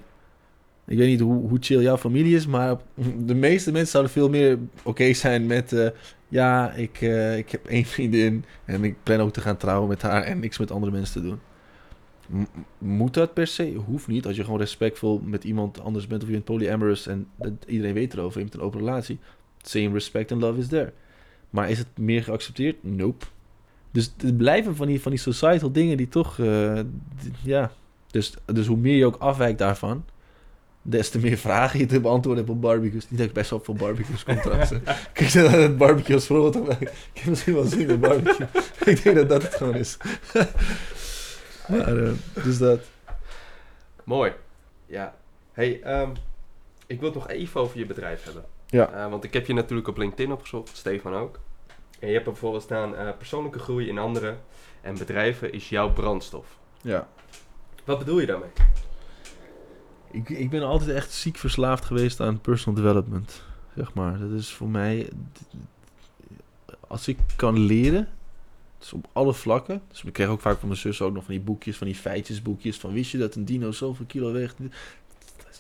Ik 0.88 0.98
weet 0.98 1.08
niet 1.08 1.20
hoe, 1.20 1.48
hoe 1.48 1.58
chill 1.62 1.82
jouw 1.82 1.98
familie 1.98 2.36
is, 2.36 2.48
maar 2.48 2.76
de 3.26 3.36
meeste 3.36 3.72
mensen 3.72 3.92
zouden 3.92 4.12
veel 4.12 4.30
meer 4.30 4.58
oké 4.84 5.14
zijn 5.14 5.46
met... 5.46 5.74
eh, 5.74 5.88
ja, 6.34 6.72
ik, 6.72 7.02
eh, 7.02 7.38
ik 7.38 7.50
heb 7.52 7.66
één 7.66 7.86
vriendin 7.86 8.46
en 8.66 8.84
ik 8.84 8.96
plan 9.04 9.20
ook 9.20 9.34
te 9.34 9.42
gaan 9.42 9.58
trouwen 9.58 9.90
met 9.90 10.02
haar 10.02 10.24
en 10.24 10.40
niks 10.40 10.58
met 10.58 10.72
andere 10.72 10.92
mensen 10.92 11.22
te 11.22 11.28
doen. 11.28 11.40
Moet 12.78 13.14
dat 13.14 13.34
per 13.34 13.48
se? 13.48 13.74
Hoeft 13.86 14.08
niet. 14.08 14.26
Als 14.26 14.36
je 14.36 14.44
gewoon 14.44 14.60
respectvol 14.60 15.22
met 15.26 15.44
iemand 15.44 15.80
anders 15.80 16.08
bent 16.08 16.22
of 16.22 16.28
je 16.28 16.34
bent 16.34 16.46
polyamorous 16.46 17.08
en 17.08 17.28
dat, 17.36 17.52
iedereen 17.68 17.94
weet 17.94 18.14
erover, 18.14 18.38
je 18.38 18.46
hebt 18.46 18.58
een 18.58 18.66
open 18.66 18.80
relatie. 18.80 19.20
Same 19.68 19.94
respect 19.94 20.32
and 20.32 20.42
love 20.42 20.60
is 20.60 20.68
there. 20.68 20.94
Maar 21.50 21.70
is 21.70 21.78
het 21.78 21.88
meer 21.98 22.24
geaccepteerd? 22.24 22.76
Nope. 22.84 23.26
Dus 23.92 24.14
het 24.18 24.38
blijven 24.38 24.76
van 24.76 24.88
die, 24.88 25.02
van 25.02 25.12
die 25.12 25.20
societal 25.20 25.72
dingen 25.72 25.98
die 25.98 26.08
toch, 26.08 26.40
eh, 26.40 26.80
ja. 27.44 27.72
Dus, 28.12 28.34
dus 28.46 28.68
hoe 28.68 28.78
meer 28.78 28.96
je 28.96 29.06
ook 29.06 29.18
afwijkt 29.18 29.58
daarvan, 29.58 30.06
des 30.82 31.10
te 31.10 31.20
meer 31.20 31.38
vragen 31.38 31.80
je 31.80 31.86
te 31.86 32.00
beantwoorden 32.00 32.44
hebt 32.44 32.56
op 32.56 32.62
barbecues. 32.62 33.10
Niet 33.10 33.20
dat 33.20 33.28
ik 33.28 33.34
best 33.34 33.50
wel 33.50 33.60
veel 33.60 33.74
barbecues 33.74 34.24
kom 34.24 34.42
trouwens. 34.42 34.70
Kijk, 35.14 35.34
dat 35.52 35.52
het 35.52 35.78
barbecue 35.78 36.16
als 36.16 36.26
voorbeeld. 36.26 36.70
Ik 36.80 36.90
heb 37.14 37.26
misschien 37.26 37.54
wel 37.54 37.64
zin 37.64 37.90
in 37.90 38.00
barbecue. 38.00 38.48
ik 38.94 39.04
denk 39.04 39.16
dat 39.16 39.30
dat 39.30 39.42
het 39.42 39.56
gewoon 39.56 39.76
is. 39.76 39.98
maar, 41.70 41.98
eh, 42.04 42.12
dus 42.44 42.58
dat. 42.58 42.80
Mooi. 44.04 44.32
Ja. 44.86 45.16
Hey, 45.52 45.82
ehm, 45.82 46.10
ik 46.88 47.00
wil 47.00 47.10
het 47.10 47.18
nog 47.18 47.30
even 47.30 47.62
over 47.62 47.78
je 47.78 47.86
bedrijf 47.86 48.24
hebben. 48.24 48.44
Ja. 48.74 48.92
Eh, 48.92 49.10
want 49.10 49.24
ik 49.24 49.34
heb 49.34 49.48
je 49.48 49.54
natuurlijk 49.54 49.88
op 49.88 49.98
LinkedIn 49.98 50.32
opgezocht, 50.32 50.78
Stefan 50.78 51.14
ook. 51.14 51.40
En 52.00 52.08
je 52.08 52.14
hebt 52.14 52.26
er 52.26 52.32
bijvoorbeeld 52.32 52.64
staan 52.64 52.96
eh, 52.96 53.10
persoonlijke 53.18 53.60
groei 53.60 53.88
in 53.88 53.98
anderen 53.98 54.40
en 54.82 54.98
bedrijven 54.98 55.54
is 55.54 55.70
jouw 55.70 55.94
brandstof. 55.94 56.58
Ja. 56.82 57.08
Wat 57.86 58.00
bedoel 58.00 58.20
je 58.20 58.26
daarmee? 58.26 58.50
Ik, 60.12 60.30
ik 60.30 60.50
ben 60.50 60.64
altijd 60.64 60.90
echt 60.90 61.12
ziek 61.12 61.38
verslaafd 61.38 61.86
geweest 61.86 62.20
aan 62.20 62.42
personal 62.42 62.84
development. 62.84 63.44
Zeg 63.76 63.94
maar. 63.94 64.20
Dat 64.20 64.32
is 64.32 64.54
voor 64.54 64.70
mij. 64.70 65.10
Als 66.88 67.08
ik 67.08 67.18
kan 67.36 67.60
leren. 67.60 68.10
Dus 68.80 68.94
op 68.94 69.08
alle 69.14 69.34
vlakken. 69.34 69.82
Dus 69.88 70.04
ik 70.04 70.14
kreeg 70.14 70.28
ook 70.28 70.42
vaak 70.42 70.60
van 70.60 70.68
mijn 70.68 70.80
zus 70.80 71.02
ook 71.02 71.14
nog 71.14 71.24
van 71.24 71.34
die 71.34 71.44
boekjes, 71.44 71.78
van 71.78 71.88
die 71.88 71.96
feitjesboekjes. 71.96 72.78
Van 72.78 72.94
wist 72.94 73.12
je 73.12 73.18
dat 73.18 73.36
een 73.36 73.46
dino 73.46 73.72
zoveel 73.72 74.06
kilo 74.06 74.32
weegt? 74.32 74.58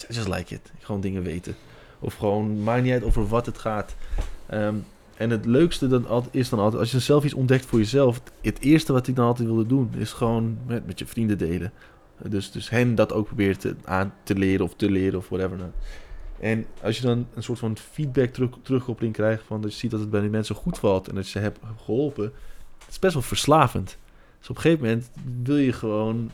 Just 0.09 0.27
like 0.27 0.53
it. 0.53 0.71
Gewoon 0.79 1.01
dingen 1.01 1.23
weten. 1.23 1.55
Of 2.03 2.15
gewoon, 2.15 2.63
maakt 2.63 2.83
niet 2.83 2.93
uit 2.93 3.03
over 3.03 3.27
wat 3.27 3.45
het 3.45 3.57
gaat. 3.57 3.95
Ehm, 4.45 4.75
en 5.17 5.29
het 5.29 5.45
leukste 5.45 5.87
dan 5.87 6.25
is 6.31 6.49
dan 6.49 6.59
altijd, 6.59 6.81
als 6.81 6.91
je 6.91 6.99
zelf 6.99 7.23
iets 7.23 7.33
ontdekt 7.33 7.65
voor 7.65 7.79
jezelf. 7.79 8.21
Het 8.41 8.59
eerste 8.59 8.93
wat 8.93 9.07
ik 9.07 9.15
dan 9.15 9.25
altijd 9.25 9.47
wilde 9.47 9.65
doen, 9.65 9.91
is 9.97 10.11
gewoon 10.11 10.57
met, 10.67 10.85
met 10.85 10.99
je 10.99 11.05
vrienden 11.05 11.37
delen. 11.37 11.71
Dus, 12.27 12.51
dus 12.51 12.69
hen 12.69 12.95
dat 12.95 13.13
ook 13.13 13.25
probeert 13.25 13.59
te, 13.59 13.75
aan 13.83 14.13
te 14.23 14.35
leren 14.35 14.65
of 14.65 14.75
te 14.75 14.89
leren 14.91 15.19
of 15.19 15.29
whatever. 15.29 15.57
En 16.39 16.65
als 16.81 16.97
je 16.97 17.03
dan 17.03 17.27
een 17.33 17.43
soort 17.43 17.59
van 17.59 17.77
feedback 17.77 18.29
terug, 18.29 18.49
terugkoppeling 18.61 19.13
krijgt 19.13 19.43
van 19.45 19.61
dat 19.61 19.71
je 19.73 19.79
ziet 19.79 19.91
dat 19.91 19.99
het 19.99 20.09
bij 20.09 20.21
die 20.21 20.29
mensen 20.29 20.55
goed 20.55 20.77
valt 20.77 21.07
en 21.07 21.15
dat 21.15 21.25
je 21.25 21.31
ze 21.31 21.39
hebt 21.39 21.59
geholpen, 21.83 22.23
het 22.79 22.89
is 22.89 22.99
best 22.99 23.13
wel 23.13 23.23
verslavend. 23.23 23.97
Dus 24.43 24.51
op 24.51 24.57
een 24.57 24.61
gegeven 24.61 24.85
moment 24.85 25.09
wil 25.43 25.57
je 25.57 25.73
gewoon 25.73 26.31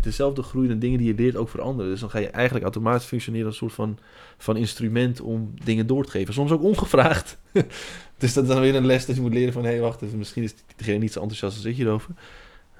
dezelfde 0.00 0.42
groeiende 0.42 0.78
dingen 0.78 0.98
die 0.98 1.06
je 1.06 1.14
leert 1.14 1.36
ook 1.36 1.48
veranderen. 1.48 1.90
Dus 1.90 2.00
dan 2.00 2.10
ga 2.10 2.18
je 2.18 2.28
eigenlijk 2.28 2.64
automatisch 2.64 3.06
functioneren 3.06 3.46
als 3.46 3.60
een 3.60 3.68
soort 3.68 3.72
van, 3.72 3.98
van 4.36 4.56
instrument 4.56 5.20
om 5.20 5.54
dingen 5.64 5.86
door 5.86 6.04
te 6.04 6.10
geven. 6.10 6.34
Soms 6.34 6.50
ook 6.50 6.62
ongevraagd. 6.62 7.38
dus 8.18 8.32
dat 8.32 8.44
is 8.44 8.48
dan 8.48 8.60
weer 8.60 8.74
een 8.74 8.86
les 8.86 9.06
dat 9.06 9.16
je 9.16 9.22
moet 9.22 9.32
leren 9.32 9.52
van... 9.52 9.64
hé, 9.64 9.70
hey, 9.70 9.80
wacht 9.80 10.02
even, 10.02 10.18
misschien 10.18 10.42
is 10.42 10.54
diegene 10.76 10.98
niet 10.98 11.12
zo 11.12 11.20
enthousiast 11.20 11.56
als 11.56 11.64
ik 11.64 11.76
hierover. 11.76 12.10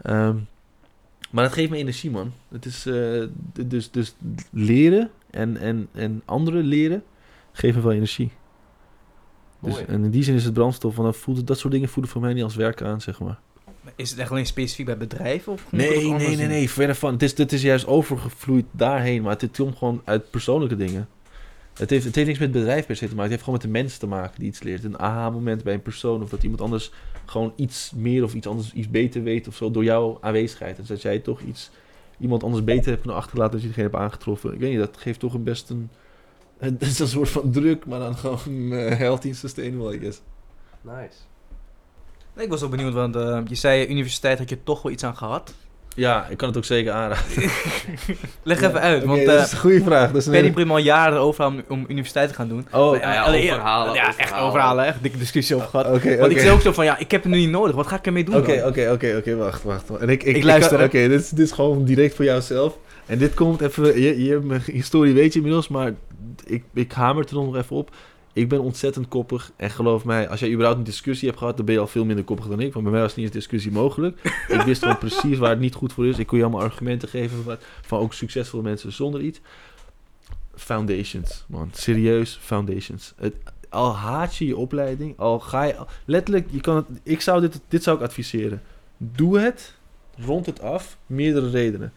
Ehm, 0.03 0.37
maar 1.31 1.45
dat 1.45 1.53
geeft 1.53 1.71
me 1.71 1.77
energie, 1.77 2.11
man. 2.11 2.33
Het 2.49 2.65
is 2.65 2.87
eh, 2.87 3.25
dus, 3.67 3.91
dus 3.91 4.15
leren 4.51 5.11
en, 5.31 5.57
en, 5.57 5.89
en 5.93 6.23
anderen 6.25 6.65
leren 6.65 7.03
geven 7.53 7.83
wel 7.83 7.93
energie. 7.93 8.31
Dus, 9.61 9.85
en 9.85 10.05
in 10.05 10.11
die 10.11 10.23
zin 10.23 10.35
is 10.35 10.45
het 10.45 10.55
brandstof, 10.55 10.97
want 10.97 11.17
voelt 11.17 11.47
dat 11.47 11.59
soort 11.59 11.73
dingen 11.73 11.89
voelen 11.89 12.13
voor 12.13 12.21
mij 12.21 12.33
niet 12.33 12.43
als 12.43 12.57
werk 12.57 12.83
aan, 12.83 13.01
zeg 13.01 13.21
maar. 13.21 13.39
Is 13.97 14.11
het 14.11 14.19
echt 14.19 14.31
alleen 14.31 14.47
specifiek 14.47 14.87
bij 14.87 14.97
bedrijven? 14.97 15.53
Of 15.53 15.73
Nee, 15.73 16.11
nee, 16.11 16.37
nee, 16.37 16.47
nee, 16.47 16.71
verder 16.71 16.97
van. 16.97 17.13
Het 17.13 17.23
is, 17.23 17.37
het 17.37 17.53
is 17.53 17.63
juist 17.63 17.87
overgevloeid 17.87 18.65
daarheen, 18.71 19.23
maar 19.23 19.37
het 19.39 19.57
komt 19.57 19.77
gewoon 19.77 20.03
uit 20.05 20.31
persoonlijke 20.31 20.77
dingen. 20.77 21.09
Het 21.75 21.91
heeft, 21.91 22.05
het 22.05 22.15
heeft 22.15 22.27
niks 22.27 22.39
met 22.39 22.53
bedrijf 22.53 22.87
per 22.87 22.97
se 22.97 23.09
te 23.09 23.15
maken. 23.15 23.23
Het 23.23 23.31
heeft 23.31 23.45
gewoon 23.45 23.59
met 23.63 23.67
de 23.67 23.79
mens 23.79 23.97
te 23.97 24.07
maken 24.07 24.39
die 24.39 24.49
iets 24.49 24.63
leert. 24.63 24.85
Een 24.85 24.99
aha-moment 24.99 25.63
bij 25.65 25.75
een 25.75 25.83
persoon. 25.83 26.23
Of 26.23 26.31
dat 26.31 26.43
iemand 26.43 26.61
anders 26.61 26.91
gewoon 27.25 27.53
iets 27.57 27.93
meer 27.97 28.25
of 28.25 28.35
iets 28.35 28.47
anders, 28.47 28.73
iets 28.73 28.91
beter 28.91 29.23
weet 29.23 29.49
of 29.49 29.57
zo. 29.57 29.71
Door 29.71 29.85
jouw 29.85 30.19
aanwezigheid. 30.21 30.77
Dus 30.77 30.87
dat 30.87 31.03
jij 31.03 31.19
toch 31.19 31.41
iets, 31.41 31.71
iemand 32.19 32.43
anders 32.43 32.65
beter 32.65 32.91
hebt 32.91 33.01
kunnen 33.01 33.21
achterlaten 33.21 33.53
als 33.53 33.61
je 33.61 33.67
diegene 33.67 33.89
hebt 33.89 34.03
aangetroffen. 34.03 34.53
Ik 34.53 34.61
weet 34.61 34.71
niet, 34.71 34.79
dat 34.79 34.97
geeft 34.97 35.21
toch 35.21 35.35
een 35.35 35.45
best 35.45 35.71
een... 35.71 35.91
Het 36.59 36.83
is 36.83 36.99
een 37.01 37.09
soort 37.09 37.29
van 37.29 37.51
druk, 37.51 37.87
maar 37.87 37.99
dan 37.99 38.17
gewoon 38.17 38.73
eh, 38.73 38.97
healthy 38.97 39.29
en 39.29 39.35
sustainable, 39.35 39.95
I 39.95 39.99
guess. 39.99 40.21
Nice. 40.81 41.19
Ik 42.37 42.49
was 42.49 42.63
ook 42.63 42.71
benieuwd, 42.71 42.93
want 42.93 43.17
eh, 43.17 43.39
je 43.47 43.55
zei 43.55 43.87
universiteit 43.87 44.39
had 44.39 44.49
je 44.49 44.59
toch 44.65 44.83
wel 44.83 44.93
iets 44.93 45.05
aan 45.05 45.17
gehad. 45.17 45.55
Ja, 45.97 46.27
ik 46.31 46.37
kan 46.37 46.49
het 46.49 46.57
ook 46.57 46.65
zeker 46.65 46.93
aanraden. 46.93 47.25
Leg 48.43 48.61
Ja, 48.61 48.69
even 48.69 48.81
uit, 48.81 49.05
want 49.05 49.25
dat 49.27 49.35
eh 49.37 49.43
is 49.43 49.53
een 49.53 49.59
goede 49.59 49.83
vraag. 49.83 50.07
Dat 50.07 50.17
is 50.17 50.27
een 50.27 50.33
Penny 50.33 50.47
hele- 50.49 50.61
Prim 50.61 50.71
al 50.71 50.79
jaren 50.79 51.15
erover 51.17 51.47
om, 51.47 51.63
om 51.69 51.85
universiteit 51.89 52.29
te 52.29 52.35
gaan 52.35 52.49
doen. 52.49 52.67
Oh, 52.73 52.97
ja, 52.97 53.13
ja, 53.13 53.23
alleen- 53.23 53.51
overhalen, 53.53 53.95
Ja, 53.95 54.17
echt 54.17 54.35
overhalen. 54.35 54.85
echt 54.85 55.03
dikke 55.03 55.19
discussie 55.19 55.57
over 55.57 55.69
gehad. 55.69 55.87
oké, 55.87 56.17
Want 56.17 56.31
ik 56.31 56.37
oké. 56.37 56.41
zei 56.41 56.51
ook 56.51 56.61
zo 56.61 56.73
van, 56.73 56.85
ja, 56.85 56.99
ik 56.99 57.11
heb 57.11 57.23
het 57.23 57.33
nu 57.33 57.39
niet 57.39 57.51
nodig. 57.51 57.75
Wat 57.75 57.87
ga 57.87 57.97
ik 57.97 58.07
ermee 58.07 58.25
doen 58.25 58.37
Oké, 58.37 58.63
oké, 58.67 58.91
oké, 58.93 59.15
oké, 59.19 59.37
wacht, 59.37 59.63
wacht. 59.63 59.89
En 59.97 60.09
ik, 60.09 60.23
ik, 60.23 60.37
Ik 60.37 60.43
luister, 60.45 60.83
Oké, 60.85 61.09
dit, 61.09 61.21
is- 61.21 61.29
dit 61.29 61.47
is 61.47 61.53
gewoon 61.53 61.85
direct 61.85 62.15
voor 62.15 62.25
jouzelf. 62.25 62.79
En 63.07 63.19
dit 63.19 63.35
komt 63.35 63.61
even, 63.61 64.01
je, 64.01 64.25
je 64.25 64.31
hebt 64.31 64.45
mijn 64.45 64.63
historie 64.65 65.15
weet 65.15 65.33
je 65.33 65.39
inmiddels, 65.39 65.69
maar 65.69 65.93
ik, 66.47 66.65
ik 66.75 66.93
hamer 66.93 67.25
er 67.29 67.35
nog 67.35 67.57
even 67.57 67.77
op. 67.77 67.91
Ik 68.35 68.49
ben 68.49 68.61
ontzettend 68.61 69.09
koppig 69.09 69.53
en 69.57 69.71
geloof 69.71 70.05
mij, 70.05 70.29
als 70.29 70.41
jij 70.41 70.51
überhaupt 70.51 70.79
een 70.79 70.85
discussie 70.85 71.29
hebt 71.29 71.41
gehad, 71.41 71.57
dan 71.57 71.65
ben 71.65 71.75
je 71.75 71.81
al 71.81 71.87
veel 71.87 72.05
minder 72.05 72.25
koppig 72.25 72.47
dan 72.47 72.61
ik. 72.61 72.73
Want 72.73 72.85
bij 72.85 72.95
mij 72.95 73.03
was 73.03 73.15
niet 73.15 73.25
eens 73.25 73.35
discussie 73.35 73.73
mogelijk. 73.73 74.45
ik 74.49 74.61
wist 74.61 74.83
gewoon 74.83 74.99
precies 75.09 75.39
waar 75.39 75.51
het 75.51 75.59
niet 75.59 75.75
goed 75.75 75.93
voor 75.93 76.07
is. 76.07 76.19
Ik 76.19 76.27
kon 76.27 76.39
je 76.39 76.45
allemaal 76.45 76.63
argumenten 76.63 77.09
geven 77.09 77.43
van, 77.43 77.57
van 77.83 77.99
ook 77.99 78.13
succesvolle 78.13 78.63
mensen 78.63 78.93
zonder 78.93 79.21
iets. 79.21 79.41
Foundations, 80.55 81.45
man. 81.49 81.69
Serieus, 81.73 82.39
foundations. 82.41 83.13
Het, 83.17 83.35
al 83.69 83.97
haat 83.97 84.37
je 84.37 84.47
je 84.47 84.57
opleiding, 84.57 85.19
al 85.19 85.41
ga 85.41 85.63
je... 85.63 85.77
al- 85.77 85.89
letterlijk, 86.05 86.49
je 86.51 86.61
kan 86.61 86.77
het, 86.77 86.87
ik 87.03 87.21
zou 87.21 87.41
dit, 87.41 87.61
dit 87.69 87.83
zou 87.83 87.97
ik 87.97 88.03
adviseren. 88.03 88.63
Doe 88.97 89.39
het, 89.39 89.75
rond 90.19 90.47
het 90.47 90.61
af, 90.61 90.99
meerdere 91.07 91.51
redenen. 91.51 91.93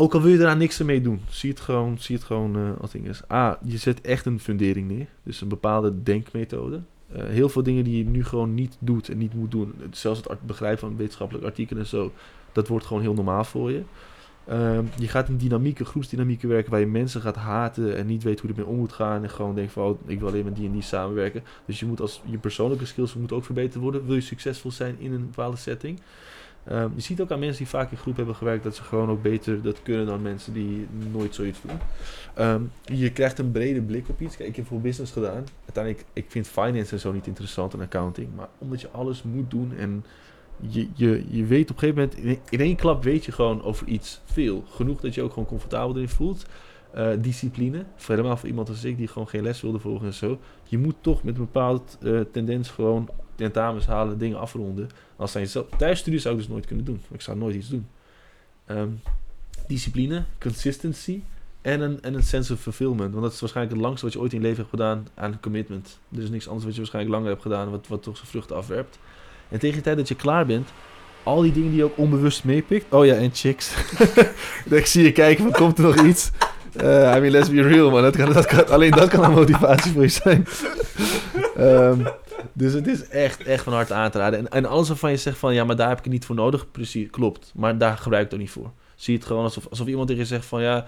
Ook 0.00 0.14
al 0.14 0.22
wil 0.22 0.30
je 0.30 0.38
eraan 0.38 0.58
niks 0.58 0.78
mee 0.78 1.00
doen, 1.00 1.20
zie 1.28 1.50
het 1.50 1.60
gewoon, 1.60 1.98
zie 1.98 2.16
het 2.16 2.24
gewoon 2.24 2.56
eh, 2.56 2.80
als 2.80 2.90
ding 2.90 3.08
is. 3.08 3.22
A, 3.32 3.58
je 3.64 3.78
zet 3.78 4.00
echt 4.00 4.26
een 4.26 4.40
fundering 4.40 4.88
neer, 4.88 5.06
dus 5.22 5.40
een 5.40 5.48
bepaalde 5.48 6.02
denkmethode. 6.02 6.80
Eh, 7.12 7.24
heel 7.24 7.48
veel 7.48 7.62
dingen 7.62 7.84
die 7.84 7.98
je 7.98 8.04
nu 8.04 8.24
gewoon 8.24 8.54
niet 8.54 8.76
doet 8.78 9.08
en 9.08 9.18
niet 9.18 9.34
moet 9.34 9.50
doen, 9.50 9.74
zelfs 9.90 10.20
het 10.28 10.42
begrijpen 10.46 10.80
van 10.80 10.96
wetenschappelijk 10.96 11.46
artikelen 11.46 11.82
en 11.82 11.88
zo, 11.88 12.12
dat 12.52 12.68
wordt 12.68 12.86
gewoon 12.86 13.02
heel 13.02 13.14
normaal 13.14 13.44
voor 13.44 13.70
je. 13.70 13.82
Ehm, 14.46 14.84
je 14.98 15.08
gaat 15.08 15.28
in 15.28 15.36
dynamieke, 15.36 15.84
groepsdynamieken 15.84 16.48
werken 16.48 16.70
waar 16.70 16.80
je 16.80 16.86
mensen 16.86 17.20
gaat 17.20 17.36
haten 17.36 17.96
en 17.96 18.06
niet 18.06 18.22
weet 18.22 18.40
hoe 18.40 18.50
ermee 18.50 18.66
om 18.66 18.76
moet 18.76 18.92
gaan. 18.92 19.22
En 19.22 19.30
gewoon 19.30 19.54
denkt 19.54 19.72
van, 19.72 19.84
oh, 19.84 19.98
ik 20.06 20.18
wil 20.18 20.28
alleen 20.28 20.44
met 20.44 20.56
die 20.56 20.66
en 20.66 20.72
die 20.72 20.82
samenwerken. 20.82 21.42
Dus 21.64 21.80
je 21.80 21.86
moet 21.86 22.00
als 22.00 22.22
je 22.24 22.38
persoonlijke 22.38 22.86
skills 22.86 23.14
moeten 23.14 23.36
ook 23.36 23.44
verbeterd 23.44 23.82
worden. 23.82 24.06
Wil 24.06 24.14
je 24.14 24.20
succesvol 24.20 24.70
zijn 24.70 24.96
in 24.98 25.12
een 25.12 25.26
bepaalde 25.26 25.56
setting. 25.56 26.00
Ehm, 26.70 26.88
je 26.94 27.00
ziet 27.00 27.20
ook 27.20 27.30
aan 27.30 27.38
mensen 27.38 27.58
die 27.58 27.68
vaak 27.68 27.90
in 27.90 27.96
groep 27.96 28.16
hebben 28.16 28.34
gewerkt 28.34 28.64
dat 28.64 28.74
ze 28.74 28.82
gewoon 28.82 29.10
ook 29.10 29.22
beter 29.22 29.62
dat 29.62 29.82
kunnen 29.82 30.06
dan 30.06 30.22
mensen 30.22 30.52
die 30.52 30.86
nooit 31.12 31.34
zoiets 31.34 31.60
doen. 31.62 31.78
Ehm, 32.34 32.62
je 32.84 33.12
krijgt 33.12 33.38
een 33.38 33.50
brede 33.50 33.80
blik 33.80 34.08
op 34.08 34.20
iets. 34.20 34.36
Kijk, 34.36 34.48
ik 34.48 34.56
heb 34.56 34.66
voor 34.66 34.80
business 34.80 35.12
gedaan. 35.12 35.44
Uiteindelijk, 35.64 36.04
ik 36.12 36.24
vind 36.28 36.48
finance 36.48 36.92
en 36.92 37.00
zo 37.00 37.12
niet 37.12 37.26
interessant 37.26 37.74
en 37.74 37.80
accounting. 37.80 38.28
Maar 38.36 38.48
omdat 38.58 38.80
je 38.80 38.90
alles 38.90 39.22
moet 39.22 39.50
doen 39.50 39.72
en 39.76 40.04
je, 40.60 40.88
je, 40.94 41.24
je 41.28 41.44
weet 41.44 41.70
op 41.70 41.82
een 41.82 41.88
gegeven 41.88 42.10
moment, 42.18 42.40
in, 42.50 42.60
één 42.60 42.76
klap 42.76 43.04
weet 43.04 43.24
je 43.24 43.32
gewoon 43.32 43.62
over 43.62 43.86
iets 43.86 44.20
veel. 44.24 44.64
Genoeg 44.70 45.00
dat 45.00 45.14
je 45.14 45.22
ook 45.22 45.32
gewoon 45.32 45.48
comfortabel 45.48 45.94
erin 45.94 46.08
voelt. 46.08 46.46
Eh, 46.90 47.08
discipline, 47.18 47.84
voor 47.96 48.14
helemaal 48.14 48.36
voor 48.36 48.48
iemand 48.48 48.68
als 48.68 48.84
ik 48.84 48.96
die 48.96 49.08
gewoon 49.08 49.28
geen 49.28 49.42
les 49.42 49.60
wilde 49.60 49.78
volgen 49.78 50.06
en 50.06 50.14
zo. 50.14 50.38
Je 50.68 50.78
moet 50.78 50.96
toch 51.00 51.22
met 51.22 51.34
een 51.34 51.44
bepaald 51.44 51.98
eh, 52.02 52.20
tendens 52.32 52.68
gewoon 52.68 53.08
tentamens 53.40 53.86
halen, 53.86 54.18
dingen 54.18 54.38
afronden. 54.38 54.88
Als 55.16 55.32
zijn 55.32 55.46
zelf, 55.46 55.66
thuisstudie 55.76 56.20
zou 56.20 56.34
ik 56.34 56.40
dus 56.40 56.50
nooit 56.50 56.66
kunnen 56.66 56.84
doen. 56.84 57.00
Ik 57.10 57.20
zou 57.20 57.36
nooit 57.36 57.54
iets 57.54 57.68
doen. 57.68 57.86
Ehm, 58.66 58.88
discipline, 59.66 60.24
consistency 60.40 61.20
en 61.60 61.80
een, 61.80 62.02
en 62.02 62.14
een 62.14 62.22
sense 62.22 62.52
of 62.52 62.60
fulfillment. 62.60 63.10
Want 63.10 63.22
dat 63.22 63.32
is 63.32 63.40
waarschijnlijk 63.40 63.76
het 63.76 63.86
langste 63.86 64.04
wat 64.04 64.14
je 64.14 64.20
ooit 64.20 64.32
in 64.32 64.38
je 64.38 64.44
leven 64.44 64.58
hebt 64.58 64.70
gedaan 64.70 65.08
aan 65.14 65.40
commitment. 65.40 65.98
Er 66.14 66.22
is 66.22 66.30
niks 66.30 66.46
anders 66.46 66.64
wat 66.64 66.74
je 66.74 66.80
waarschijnlijk 66.80 67.14
langer 67.14 67.30
hebt 67.30 67.42
gedaan 67.42 67.70
wat, 67.70 67.86
wat 67.88 68.02
toch 68.02 68.16
zijn 68.16 68.28
vruchten 68.28 68.56
afwerpt. 68.56 68.98
En 69.48 69.58
tegen 69.58 69.76
de 69.76 69.82
tijd 69.82 69.96
dat 69.96 70.08
je 70.08 70.14
klaar 70.14 70.46
bent, 70.46 70.68
al 71.22 71.42
die 71.42 71.52
dingen 71.52 71.68
die 71.68 71.78
je 71.78 71.84
ook 71.84 71.98
onbewust 71.98 72.44
meepikt. 72.44 72.92
Oh 72.92 73.06
ja, 73.06 73.14
en 73.14 73.30
chicks. 73.32 73.74
ik 74.70 74.86
zie 74.86 75.04
je 75.04 75.12
kijken, 75.12 75.44
van 75.44 75.52
komt 75.52 75.78
er 75.78 75.84
nog 75.84 76.02
iets? 76.02 76.30
Eh 76.76 77.14
I 77.16 77.20
mean, 77.20 77.30
let's 77.30 77.50
be 77.50 77.62
real, 77.62 77.90
man. 77.90 78.02
Dat 78.02 78.16
kan, 78.16 78.32
dat 78.32 78.70
alleen 78.70 78.90
dat 78.90 79.08
kan 79.08 79.24
een 79.24 79.32
motivatie 79.32 79.92
voor 79.92 80.02
je 80.02 80.08
zijn. 80.08 80.46
Ehm, 81.56 82.00
dus 82.60 82.72
het 82.72 82.86
is 82.86 83.08
echt, 83.08 83.42
echt 83.42 83.64
van 83.64 83.72
harte 83.72 83.94
aan 83.94 84.10
te 84.10 84.18
raden. 84.18 84.38
En, 84.38 84.48
en 84.48 84.66
alles 84.66 84.88
waarvan 84.88 85.10
je 85.10 85.16
zegt 85.16 85.38
van, 85.38 85.54
ja, 85.54 85.64
maar 85.64 85.76
daar 85.76 85.88
heb 85.88 85.98
ik 85.98 86.04
het 86.04 86.12
niet 86.12 86.24
voor 86.24 86.34
nodig. 86.34 86.70
Precies, 86.70 87.10
klopt. 87.10 87.52
Maar 87.54 87.78
daar 87.78 87.96
gebruik 87.96 88.24
ik 88.24 88.30
het 88.30 88.40
ook 88.40 88.46
niet 88.46 88.54
voor. 88.54 88.70
Zie 88.94 89.14
het 89.14 89.24
gewoon 89.24 89.44
alsof, 89.44 89.68
alsof 89.68 89.86
iemand 89.86 90.06
tegen 90.06 90.22
je 90.22 90.28
zegt 90.28 90.44
van, 90.44 90.62
ja, 90.62 90.86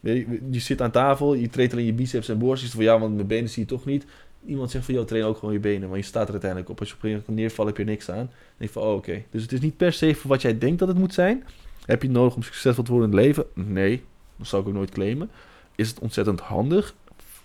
je, 0.00 0.40
je 0.50 0.60
zit 0.60 0.82
aan 0.82 0.90
tafel, 0.90 1.34
je 1.34 1.48
treedt 1.48 1.72
alleen 1.72 1.84
je 1.84 1.92
biceps 1.92 2.28
en 2.28 2.38
borstjes. 2.38 2.70
Van, 2.70 2.82
ja, 2.82 2.98
want 2.98 3.14
mijn 3.14 3.26
benen 3.26 3.48
zie 3.48 3.62
je 3.62 3.68
toch 3.68 3.84
niet. 3.84 4.04
Iemand 4.46 4.70
zegt 4.70 4.84
van, 4.84 4.94
joh, 4.94 5.04
train 5.04 5.24
ook 5.24 5.36
gewoon 5.38 5.54
je 5.54 5.60
benen. 5.60 5.88
Maar 5.88 5.98
je 5.98 6.04
staat 6.04 6.24
er 6.24 6.32
uiteindelijk 6.32 6.70
op. 6.70 6.80
Als 6.80 6.88
je 6.88 6.94
op 6.94 7.02
een 7.02 7.10
gegeven 7.10 7.34
neervalt, 7.34 7.68
heb 7.68 7.76
je 7.76 7.84
niks 7.84 8.10
aan. 8.10 8.16
Dan 8.16 8.28
denk 8.56 8.70
van, 8.70 8.82
oh, 8.82 8.94
oké. 8.94 9.22
Dus 9.30 9.42
het 9.42 9.52
is 9.52 9.60
niet 9.60 9.76
per 9.76 9.92
se 9.92 10.14
voor 10.14 10.30
wat 10.30 10.42
jij 10.42 10.58
denkt 10.58 10.78
dat 10.78 10.88
het 10.88 10.98
moet 10.98 11.14
zijn. 11.14 11.44
Heb 11.84 12.02
je 12.02 12.08
het 12.08 12.16
nodig 12.16 12.34
om 12.34 12.42
succesvol 12.42 12.84
te 12.84 12.92
worden 12.92 13.10
in 13.10 13.16
het 13.16 13.26
leven? 13.26 13.44
Nee, 13.54 14.02
dat 14.36 14.46
zou 14.46 14.62
ik 14.62 14.68
ook 14.68 14.74
nooit 14.74 14.90
claimen. 14.90 15.30
Is 15.76 15.88
het 15.88 15.98
ontzettend 15.98 16.40
handig? 16.40 16.94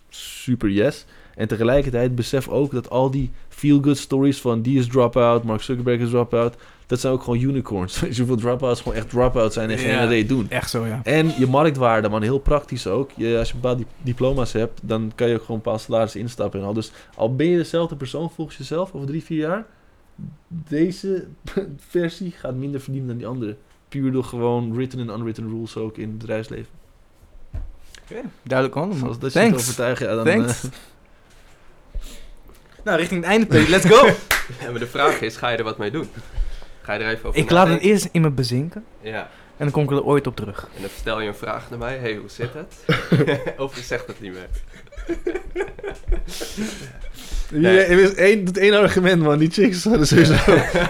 Super 0.09 0.69
yes. 0.69 1.05
En 1.35 1.47
tegelijkertijd 1.47 2.15
besef 2.15 2.47
ook 2.47 2.71
dat 2.71 2.89
al 2.89 3.11
die 3.11 3.31
feel-good 3.49 3.97
stories 3.97 4.41
van 4.41 4.61
die 4.61 4.79
is 4.79 4.87
drop-out, 4.87 5.43
Mark 5.43 5.61
Zuckerberg 5.61 5.99
is 6.01 6.09
drop-out, 6.09 6.55
dat 6.87 6.99
zijn 6.99 7.13
ook 7.13 7.23
gewoon 7.23 7.39
unicorns. 7.41 7.99
Weet 7.99 8.11
je 8.15 8.17
hoeveel 8.17 8.37
drop-outs 8.37 8.81
gewoon 8.81 8.97
echt 8.97 9.09
drop-out 9.09 9.53
zijn 9.53 9.69
en 9.69 9.77
geen 9.77 9.89
Ja. 9.91 10.05
idee 10.05 10.25
doen. 10.25 10.49
Echt 10.49 10.69
zo, 10.69 10.85
ja. 10.85 10.99
En 11.03 11.31
je 11.39 11.47
marktwaarde, 11.47 12.09
man, 12.09 12.21
heel 12.21 12.39
praktisch 12.39 12.87
ook. 12.87 13.11
Je, 13.15 13.37
als 13.37 13.47
je 13.47 13.53
bepaalde 13.55 13.81
di- 13.83 13.87
diploma's 14.01 14.51
hebt, 14.53 14.79
dan 14.83 15.11
kan 15.15 15.27
je 15.27 15.33
ook 15.35 15.41
gewoon 15.41 15.55
een 15.57 15.61
paar 15.61 15.79
salarissen 15.79 16.19
instappen 16.19 16.59
en 16.59 16.65
al. 16.65 16.73
Dus 16.73 16.91
al 17.15 17.35
ben 17.35 17.47
je 17.47 17.57
dezelfde 17.57 17.95
persoon 17.95 18.29
volgens 18.31 18.57
jezelf 18.57 18.93
over 18.93 19.07
drie, 19.07 19.23
vier 19.23 19.37
jaar, 19.39 19.65
deze 20.47 21.27
versie 21.89 22.31
gaat 22.31 22.55
minder 22.55 22.81
verdienen 22.81 23.07
dan 23.09 23.17
die 23.17 23.27
andere. 23.27 23.55
Puur 23.89 24.11
door 24.11 24.23
gewoon 24.23 24.73
written 24.73 24.99
en 24.99 25.09
unwritten 25.09 25.47
rules 25.49 25.77
ook 25.77 25.97
in 25.97 26.09
het 26.09 26.17
bedrijfsleven. 26.17 26.71
Duidelijk 28.43 28.77
handel, 28.77 28.91
Dus 28.93 28.99
man. 28.99 29.09
als 29.09 29.19
dat 29.19 29.33
je 29.33 29.39
het 29.39 29.47
Thanks. 29.49 29.63
overtuigen, 29.63 30.07
ja, 30.07 30.15
dan... 30.15 30.23
Thanks. 30.25 30.63
eh, 30.63 30.69
Nou, 32.85 32.97
richting 32.97 33.21
het 33.21 33.29
einde. 33.29 33.69
Let's 33.69 33.85
go. 33.85 34.07
Ja, 34.61 34.69
maar 34.71 34.79
de 34.79 34.87
vraag 34.87 35.21
is, 35.21 35.35
ga 35.37 35.49
je 35.49 35.57
er 35.57 35.63
wat 35.63 35.77
mee 35.77 35.91
doen? 35.91 36.09
Ga 36.81 36.93
je 36.93 37.03
er 37.03 37.11
even 37.11 37.25
over 37.29 37.39
ik 37.39 37.49
laat 37.49 37.67
het 37.67 37.81
eerst 37.81 38.09
in 38.11 38.21
me 38.21 38.29
bezinken. 38.29 38.83
Ja, 39.01 39.19
En 39.21 39.27
dan 39.57 39.71
kom 39.71 39.83
ik 39.83 39.91
er 39.91 40.03
ooit 40.03 40.27
op 40.27 40.35
terug. 40.35 40.67
en 40.75 40.81
dan 40.81 40.89
stel 40.99 41.21
je 41.21 41.27
een 41.27 41.35
vraag 41.35 41.69
naar 41.69 41.79
mij. 41.79 41.97
hey, 41.97 42.15
hoe 42.15 42.29
zit 42.29 42.49
het? 42.53 42.99
of 43.57 43.75
je 43.75 43.81
zegt 43.83 44.07
het 44.07 44.21
niet 44.21 44.31
meer. 44.33 44.47
Je, 47.61 47.79
er 47.79 47.99
is 47.99 48.13
één, 48.13 48.45
het 48.45 48.57
één 48.57 48.73
argument, 48.73 49.21
man. 49.21 49.37
Die 49.37 49.51
chicks 49.51 49.83
hadden 49.83 50.07
sowieso... 50.07 50.33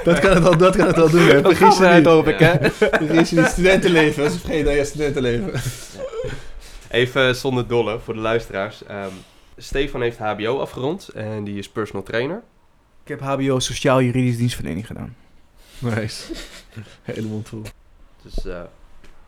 dat, 0.04 0.20
kan 0.20 0.34
het 0.36 0.46
al, 0.46 0.58
dat 0.58 0.76
kan 0.76 0.88
het 0.88 0.98
al 0.98 1.10
doen, 1.10 1.28
hè. 1.28 1.42
Vergis 1.54 1.78
je 1.78 1.86
niet. 1.86 2.06
hoop 2.06 2.28
ik, 2.28 2.40
Ja. 2.40 2.58
hè? 2.60 2.70
Vergis 2.72 3.30
je 3.30 3.36
niet. 3.36 3.46
Studentenleven. 3.48 4.24
Dat 4.24 4.32
is 4.34 4.40
vergeten 4.40 4.66
dat 4.66 4.76
je 4.76 4.86
studentenleven. 4.86 5.62
Even 6.90 7.36
zonder 7.36 7.68
dolle 7.68 8.00
voor 8.04 8.14
de 8.14 8.20
luisteraars. 8.20 8.84
Ehm, 8.88 9.08
Stefan 9.58 10.02
heeft 10.02 10.18
HBO 10.18 10.60
afgerond 10.60 11.08
en 11.08 11.44
die 11.44 11.58
is 11.58 11.70
personal 11.70 12.04
trainer. 12.04 12.42
Ik 13.04 13.08
heb 13.08 13.20
HBO 13.22 13.60
Sociaal 13.60 14.02
Juridisch 14.02 14.38
Dienstverlening 14.38 14.88
gedaan. 14.88 15.16
Nice. 15.80 16.34
Helemaal 17.02 17.42
vol. 17.44 17.62
Dus 18.24 18.46
eh, 18.46 18.62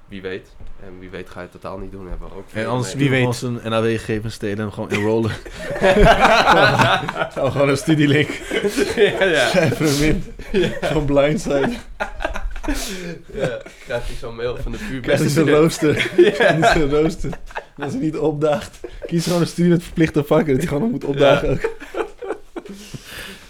wie 0.08 0.22
weet. 0.22 0.50
En 0.84 1.00
wie 1.00 1.10
weet 1.10 1.30
ga 1.30 1.40
je 1.42 1.48
het 1.52 1.62
totaal 1.62 1.78
niet 1.78 1.92
doen. 1.92 2.10
Hebben 2.10 2.30
we 2.30 2.36
ook 2.36 2.46
En 2.54 2.66
anders 2.68 2.94
mee. 2.94 3.10
wie 3.10 3.10
weet. 3.26 3.42
weet. 3.42 3.42
een 3.64 3.70
NAW 3.70 4.00
geven 4.00 4.24
en 4.24 4.32
stelen 4.32 4.56
en 4.56 4.62
hem 4.62 4.72
gewoon 4.72 4.90
enrollen. 4.90 5.32
Zou 7.34 7.52
gewoon 7.52 7.70
een 7.70 7.78
studielink. 7.78 8.30
ja, 8.96 9.24
ja. 9.24 9.48
Schrijf 9.48 9.80
er 9.80 9.86
hem 9.88 10.04
in. 10.04 10.24
Gewoon 10.82 11.06
blindside. 11.06 11.74
Ja. 13.34 13.62
Krijgt 13.86 14.08
hij 14.08 14.16
zo'n 14.20 14.36
mail 14.36 14.58
van 14.58 14.72
de 14.72 14.78
puur 14.78 15.18
zo'n 15.18 15.30
student. 15.30 15.58
rooster. 15.58 15.96
Krijg 16.16 16.74
je 16.74 16.80
zo'n 16.80 16.90
rooster. 16.90 17.40
En 17.76 17.84
Als 17.84 17.94
hij 17.94 18.02
niet 18.02 18.18
opdaagt. 18.18 18.80
Kies 19.06 19.24
gewoon 19.26 19.42
een 19.42 19.48
studie 19.48 19.72
met 19.72 19.84
verplichte 19.84 20.24
vakken. 20.24 20.48
Dat 20.48 20.58
hij 20.58 20.68
gewoon 20.68 20.82
nog 20.82 20.92
moet 20.92 21.04
opdagen 21.04 21.50
ook. 21.50 21.62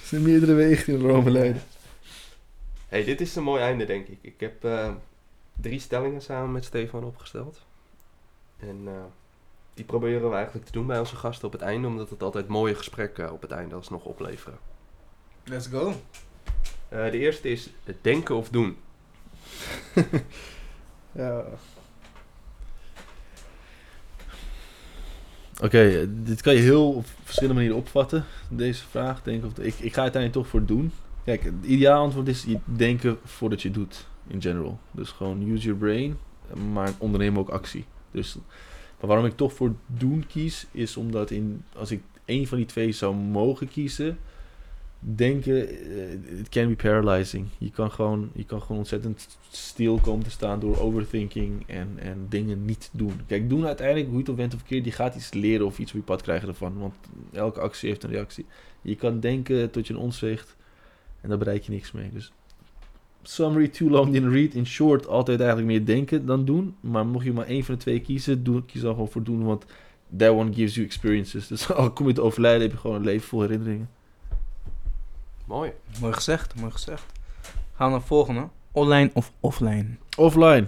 Er 0.01 0.13
zijn 0.13 0.21
meerdere 0.21 0.53
wegen 0.53 0.85
die 0.85 1.03
naar 1.03 1.11
Rome 1.11 1.29
leiden. 1.31 1.61
Hey, 2.87 3.03
dit 3.03 3.21
is 3.21 3.35
een 3.35 3.43
mooi 3.43 3.61
einde, 3.61 3.85
denk 3.85 4.07
ik. 4.07 4.17
Ik 4.21 4.39
heb 4.39 4.63
eh, 4.63 4.89
drie 5.61 5.79
stellingen 5.79 6.21
samen 6.21 6.51
met 6.51 6.65
Stefan 6.65 7.03
opgesteld. 7.03 7.65
En 8.59 8.81
eh, 8.85 8.93
die 9.73 9.85
proberen 9.85 10.29
we 10.29 10.35
eigenlijk 10.35 10.65
te 10.65 10.71
doen 10.71 10.87
bij 10.87 10.99
onze 10.99 11.15
gasten 11.15 11.47
op 11.47 11.53
het 11.53 11.61
einde, 11.61 11.87
omdat 11.87 12.09
het 12.09 12.23
altijd 12.23 12.47
mooie 12.47 12.75
gesprekken 12.75 13.31
op 13.31 13.41
het 13.41 13.51
einde 13.51 13.75
alsnog 13.75 14.03
opleveren. 14.03 14.59
Let's 15.43 15.67
go. 15.67 15.93
Eh, 16.89 17.11
de 17.11 17.17
eerste 17.17 17.49
is 17.49 17.69
het 17.83 17.97
denken 18.01 18.35
of 18.35 18.49
doen. 18.49 18.77
Ja. 21.11 21.45
Oké, 25.61 26.09
dit 26.23 26.41
kan 26.41 26.53
je 26.53 26.59
heel 26.59 26.91
op 26.91 27.05
verschillende 27.23 27.55
manieren 27.55 27.77
opvatten, 27.77 28.25
deze 28.49 28.83
vraag. 28.83 29.23
Denk 29.23 29.43
ik, 29.43 29.79
ik 29.79 29.93
ga 29.93 30.01
uiteindelijk 30.01 30.33
toch 30.33 30.47
voor 30.47 30.65
doen. 30.65 30.91
Kijk, 31.23 31.43
het 31.43 31.53
ideaal 31.61 32.03
antwoord 32.03 32.27
is 32.27 32.43
je 32.43 32.57
denken 32.65 33.17
voordat 33.23 33.61
je 33.61 33.71
doet, 33.71 34.07
in 34.27 34.41
general. 34.41 34.79
Dus 34.91 35.09
gewoon 35.09 35.49
use 35.51 35.63
your 35.63 35.79
brain, 35.79 36.17
maar 36.71 36.93
onderneem 36.97 37.37
ook 37.37 37.49
actie. 37.49 37.85
Dus 38.11 38.37
maar 38.99 39.07
waarom 39.07 39.25
ik 39.25 39.35
toch 39.35 39.53
voor 39.53 39.75
doen 39.85 40.25
kies, 40.27 40.67
is 40.71 40.97
omdat 40.97 41.31
in, 41.31 41.63
als 41.75 41.91
ik 41.91 42.01
één 42.25 42.47
van 42.47 42.57
die 42.57 42.65
twee 42.65 42.91
zou 42.91 43.15
mogen 43.15 43.67
kiezen, 43.67 44.17
denken, 45.15 45.69
eh, 45.69 46.39
it 46.39 46.49
can 46.49 46.67
be 46.67 46.75
paralyzing. 46.75 47.47
Je 47.57 47.71
kan 47.71 47.91
gewoon, 47.91 48.29
je 48.33 48.43
kan 48.43 48.61
gewoon 48.61 48.77
ontzettend 48.77 49.37
stil 49.49 49.99
komen 49.99 50.23
te 50.23 50.31
staan 50.31 50.59
door 50.59 50.79
overthinking 50.79 51.63
en, 51.67 51.89
en 51.99 52.25
dingen 52.29 52.65
niet 52.65 52.89
doen. 52.93 53.21
Kijk, 53.27 53.49
doen 53.49 53.65
uiteindelijk, 53.65 54.07
hoe 54.07 54.15
je 54.15 54.21
het 54.21 54.31
ook 54.31 54.37
went 54.37 54.53
of 54.53 54.59
verkeerd, 54.59 54.85
je 54.85 54.91
gaat 54.91 55.15
iets 55.15 55.33
leren 55.33 55.65
of 55.65 55.79
iets 55.79 55.91
op 55.91 55.97
je 55.97 56.03
pad 56.03 56.21
krijgen 56.21 56.47
ervan. 56.47 56.77
Want 56.77 56.95
elke 57.31 57.59
actie 57.59 57.89
heeft 57.89 58.03
een 58.03 58.09
reactie. 58.09 58.45
Je 58.81 58.95
kan 58.95 59.19
denken 59.19 59.71
tot 59.71 59.87
je 59.87 59.93
een 59.93 60.11
weegt 60.19 60.55
en 61.21 61.29
daar 61.29 61.37
bereik 61.37 61.63
je 61.63 61.71
niks 61.71 61.91
mee. 61.91 62.09
Dus 62.13 62.31
summary, 63.21 63.67
too 63.67 63.89
long 63.89 64.11
didn't 64.11 64.33
read. 64.33 64.53
In 64.53 64.65
short, 64.65 65.07
altijd 65.07 65.39
eigenlijk 65.39 65.69
meer 65.69 65.85
denken 65.85 66.25
dan 66.25 66.45
doen. 66.45 66.75
Maar 66.79 67.05
mocht 67.05 67.25
je 67.25 67.33
maar 67.33 67.45
één 67.45 67.63
van 67.63 67.75
de 67.75 67.81
twee 67.81 67.99
kiezen, 67.99 68.43
doe, 68.43 68.65
kies 68.65 68.81
dan 68.81 68.91
gewoon 68.91 69.09
voor 69.09 69.23
doen, 69.23 69.43
want 69.43 69.65
that 70.17 70.31
one 70.31 70.53
gives 70.53 70.75
you 70.75 70.85
experiences. 70.85 71.47
Dus 71.47 71.71
al 71.73 71.91
kom 71.91 72.07
je 72.07 72.13
te 72.13 72.21
overlijden, 72.21 72.61
heb 72.61 72.71
je 72.71 72.77
gewoon 72.77 72.95
een 72.95 73.03
leven 73.03 73.27
vol 73.27 73.41
herinneringen. 73.41 73.89
Mooi. 75.47 75.71
Mooi 75.99 76.13
gezegd, 76.13 76.55
mooi 76.55 76.71
gezegd. 76.71 77.03
Gaan 77.43 77.55
we 77.75 77.83
naar 77.83 77.91
het 77.93 78.03
volgende. 78.03 78.47
Online 78.71 79.09
of 79.13 79.31
offline? 79.39 79.85
Offline. 80.17 80.67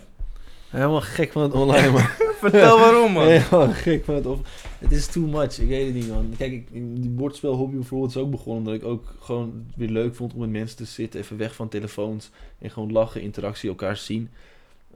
Helemaal 0.69 1.01
gek 1.01 1.31
van 1.31 1.41
het 1.41 1.53
online, 1.53 1.89
man. 1.91 2.01
Vertel 2.39 2.79
waarom, 2.79 3.11
man. 3.11 3.27
Helemaal 3.27 3.73
gek 3.73 4.05
van 4.05 4.15
het 4.15 4.25
off. 4.25 4.41
Het 4.77 4.91
is 4.91 5.07
too 5.07 5.27
much. 5.27 5.59
Ik 5.59 5.67
weet 5.67 5.85
het 5.85 5.93
niet, 5.93 6.07
man. 6.07 6.33
Kijk, 6.37 6.51
ik, 6.51 6.67
die 6.71 7.09
bordspelhobby 7.09 7.75
bijvoorbeeld 7.75 8.09
is 8.11 8.17
ook 8.17 8.31
begonnen 8.31 8.57
omdat 8.57 8.73
ik 8.73 8.83
ook 8.83 9.15
gewoon 9.19 9.63
het 9.67 9.75
weer 9.75 9.89
leuk 9.89 10.15
vond 10.15 10.33
om 10.33 10.39
met 10.39 10.49
mensen 10.49 10.77
te 10.77 10.85
zitten, 10.85 11.19
even 11.19 11.37
weg 11.37 11.55
van 11.55 11.69
telefoons 11.69 12.29
en 12.59 12.69
gewoon 12.69 12.91
lachen, 12.91 13.21
interactie, 13.21 13.69
elkaar 13.69 13.97
zien. 13.97 14.29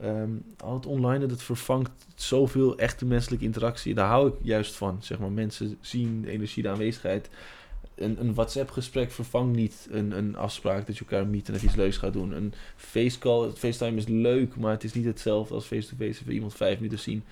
Ehm, 0.00 0.30
al 0.56 0.74
het 0.74 0.86
online, 0.86 1.26
dat 1.26 1.42
vervangt 1.42 1.90
zoveel 2.14 2.78
echte 2.78 3.04
menselijke 3.04 3.44
interactie. 3.44 3.94
Daar 3.94 4.08
hou 4.08 4.28
ik 4.28 4.34
juist 4.42 4.74
van. 4.74 4.98
Zeg 5.00 5.18
maar, 5.18 5.32
mensen 5.32 5.78
zien 5.80 6.22
de 6.22 6.30
energie, 6.30 6.62
de 6.62 6.68
aanwezigheid. 6.68 7.28
Een, 7.96 8.16
een 8.20 8.34
WhatsApp-gesprek 8.34 9.10
vervangt 9.10 9.56
niet 9.56 9.86
een, 9.90 10.18
een 10.18 10.36
afspraak 10.36 10.86
dat 10.86 10.98
je 10.98 11.04
elkaar 11.08 11.26
meet 11.26 11.48
en 11.48 11.54
even 11.54 11.66
iets 11.66 11.76
leuks 11.76 11.96
gaat 11.96 12.12
doen. 12.12 12.32
Een 12.32 12.52
facecall, 12.76 13.50
FaceTime 13.56 13.96
is 13.96 14.06
leuk, 14.06 14.56
maar 14.56 14.72
het 14.72 14.84
is 14.84 14.94
niet 14.94 15.04
hetzelfde 15.04 15.54
als 15.54 15.64
face-to-face 15.64 16.20
even 16.20 16.32
iemand 16.32 16.54
vijf 16.54 16.76
minuten 16.76 16.98
zien. 16.98 17.24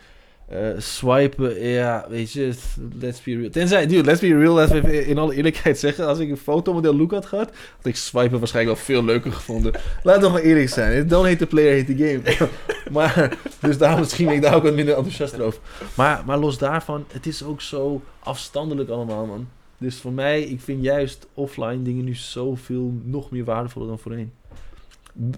Eh, 0.48 0.68
swipen, 0.78 1.60
ja, 1.66 2.06
weet 2.08 2.32
je, 2.32 2.52
let's 2.98 3.22
be 3.22 3.36
real. 3.36 3.50
Tenzij, 3.50 3.86
dude, 3.86 4.04
let's 4.04 4.20
be 4.20 4.38
real, 4.38 4.54
laten 4.54 4.82
we 4.82 5.06
in 5.06 5.18
alle 5.18 5.34
eerlijkheid 5.34 5.78
zeggen. 5.78 6.06
Als 6.06 6.18
ik 6.18 6.30
een 6.30 6.36
fotomodel 6.36 6.94
look 6.94 7.10
had 7.10 7.26
gehad, 7.26 7.50
had 7.76 7.86
ik 7.86 7.96
swipen 7.96 8.38
waarschijnlijk 8.38 8.76
wel 8.76 8.86
veel 8.86 9.04
leuker 9.04 9.32
gevonden. 9.32 9.72
Laat 10.02 10.20
nog 10.20 10.32
maar 10.32 10.42
eerlijk 10.42 10.68
zijn. 10.68 11.08
Don't 11.08 11.24
hate 11.24 11.36
the 11.36 11.46
player, 11.46 11.78
hate 11.78 11.94
the 11.94 12.04
game. 12.04 12.48
maar, 12.96 13.36
dus 13.60 13.78
daarom 13.78 14.00
misschien 14.00 14.26
ben 14.26 14.34
ik 14.34 14.42
daar 14.42 14.54
ook 14.54 14.62
wat 14.62 14.74
minder 14.74 14.94
enthousiast 14.94 15.40
over. 15.40 15.60
Maar, 15.94 16.22
maar 16.26 16.38
los 16.38 16.58
daarvan, 16.58 17.04
het 17.12 17.26
is 17.26 17.42
ook 17.42 17.60
zo 17.60 18.02
afstandelijk 18.18 18.90
allemaal, 18.90 19.26
man. 19.26 19.48
Dus 19.82 20.00
voor 20.00 20.12
mij, 20.12 20.42
ik 20.42 20.60
vind 20.60 20.82
juist 20.82 21.26
offline 21.34 21.82
dingen 21.82 22.04
nu 22.04 22.14
zoveel 22.14 22.92
nog 23.02 23.30
meer 23.30 23.44
waardevoller 23.44 23.88
dan 23.88 23.98
voorheen. 23.98 24.32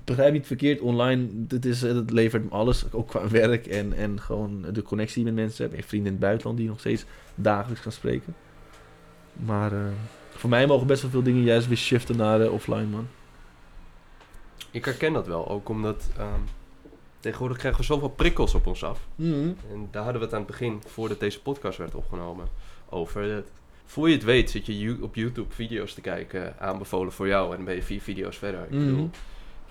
Begrijp 0.04 0.32
niet 0.32 0.46
verkeerd, 0.46 0.80
online, 0.80 1.28
het, 1.48 1.64
is, 1.64 1.82
het 1.82 2.10
levert 2.10 2.44
me 2.44 2.50
alles, 2.50 2.92
ook 2.92 3.08
qua 3.08 3.28
werk 3.28 3.66
en, 3.66 3.92
en 3.92 4.20
gewoon 4.20 4.64
de 4.72 4.82
connectie 4.82 5.24
met 5.24 5.34
mensen 5.34 5.64
hebt. 5.64 5.76
En 5.76 5.82
vrienden 5.82 6.06
in 6.06 6.12
het 6.12 6.26
buitenland 6.26 6.56
die 6.56 6.66
je 6.66 6.72
nog 6.72 6.80
steeds 6.80 7.04
dagelijks 7.34 7.82
kan 7.82 7.92
spreken. 7.92 8.34
Maar 9.32 9.72
eh, 9.72 9.78
voor 10.30 10.50
mij 10.50 10.66
mogen 10.66 10.86
best 10.86 11.02
wel 11.02 11.10
veel 11.10 11.22
dingen 11.22 11.42
juist 11.42 11.68
weer 11.68 11.76
shiften 11.76 12.16
naar 12.16 12.40
eh, 12.40 12.52
offline, 12.52 12.86
man. 12.86 13.06
Ik 14.70 14.84
herken 14.84 15.12
dat 15.12 15.26
wel, 15.26 15.48
ook 15.48 15.68
omdat 15.68 16.08
ehm, 16.16 16.40
tegenwoordig 17.20 17.58
krijgen 17.58 17.80
we 17.80 17.86
zoveel 17.86 18.08
prikkels 18.08 18.54
op 18.54 18.66
ons 18.66 18.84
af. 18.84 19.00
En 19.72 19.88
daar 19.90 20.02
hadden 20.02 20.20
we 20.20 20.26
het 20.26 20.34
aan 20.34 20.42
het 20.42 20.50
begin, 20.50 20.82
voordat 20.86 21.20
deze 21.20 21.42
podcast 21.42 21.78
werd 21.78 21.94
opgenomen, 21.94 22.46
over. 22.88 23.28
Dat, 23.28 23.50
voor 23.86 24.08
je 24.08 24.14
het 24.14 24.24
weet 24.24 24.50
zit 24.50 24.66
je 24.66 24.96
op 25.00 25.14
YouTube 25.14 25.54
video's 25.54 25.94
te 25.94 26.00
kijken, 26.00 26.54
aanbevolen 26.58 27.12
voor 27.12 27.26
jou, 27.28 27.50
en 27.50 27.56
dan 27.56 27.64
ben 27.64 27.74
je 27.74 27.82
vier 27.82 28.00
video's 28.00 28.36
verder. 28.36 28.60
Ik 28.60 28.70
Mhm. 28.70 28.84
bedoel, 28.86 29.10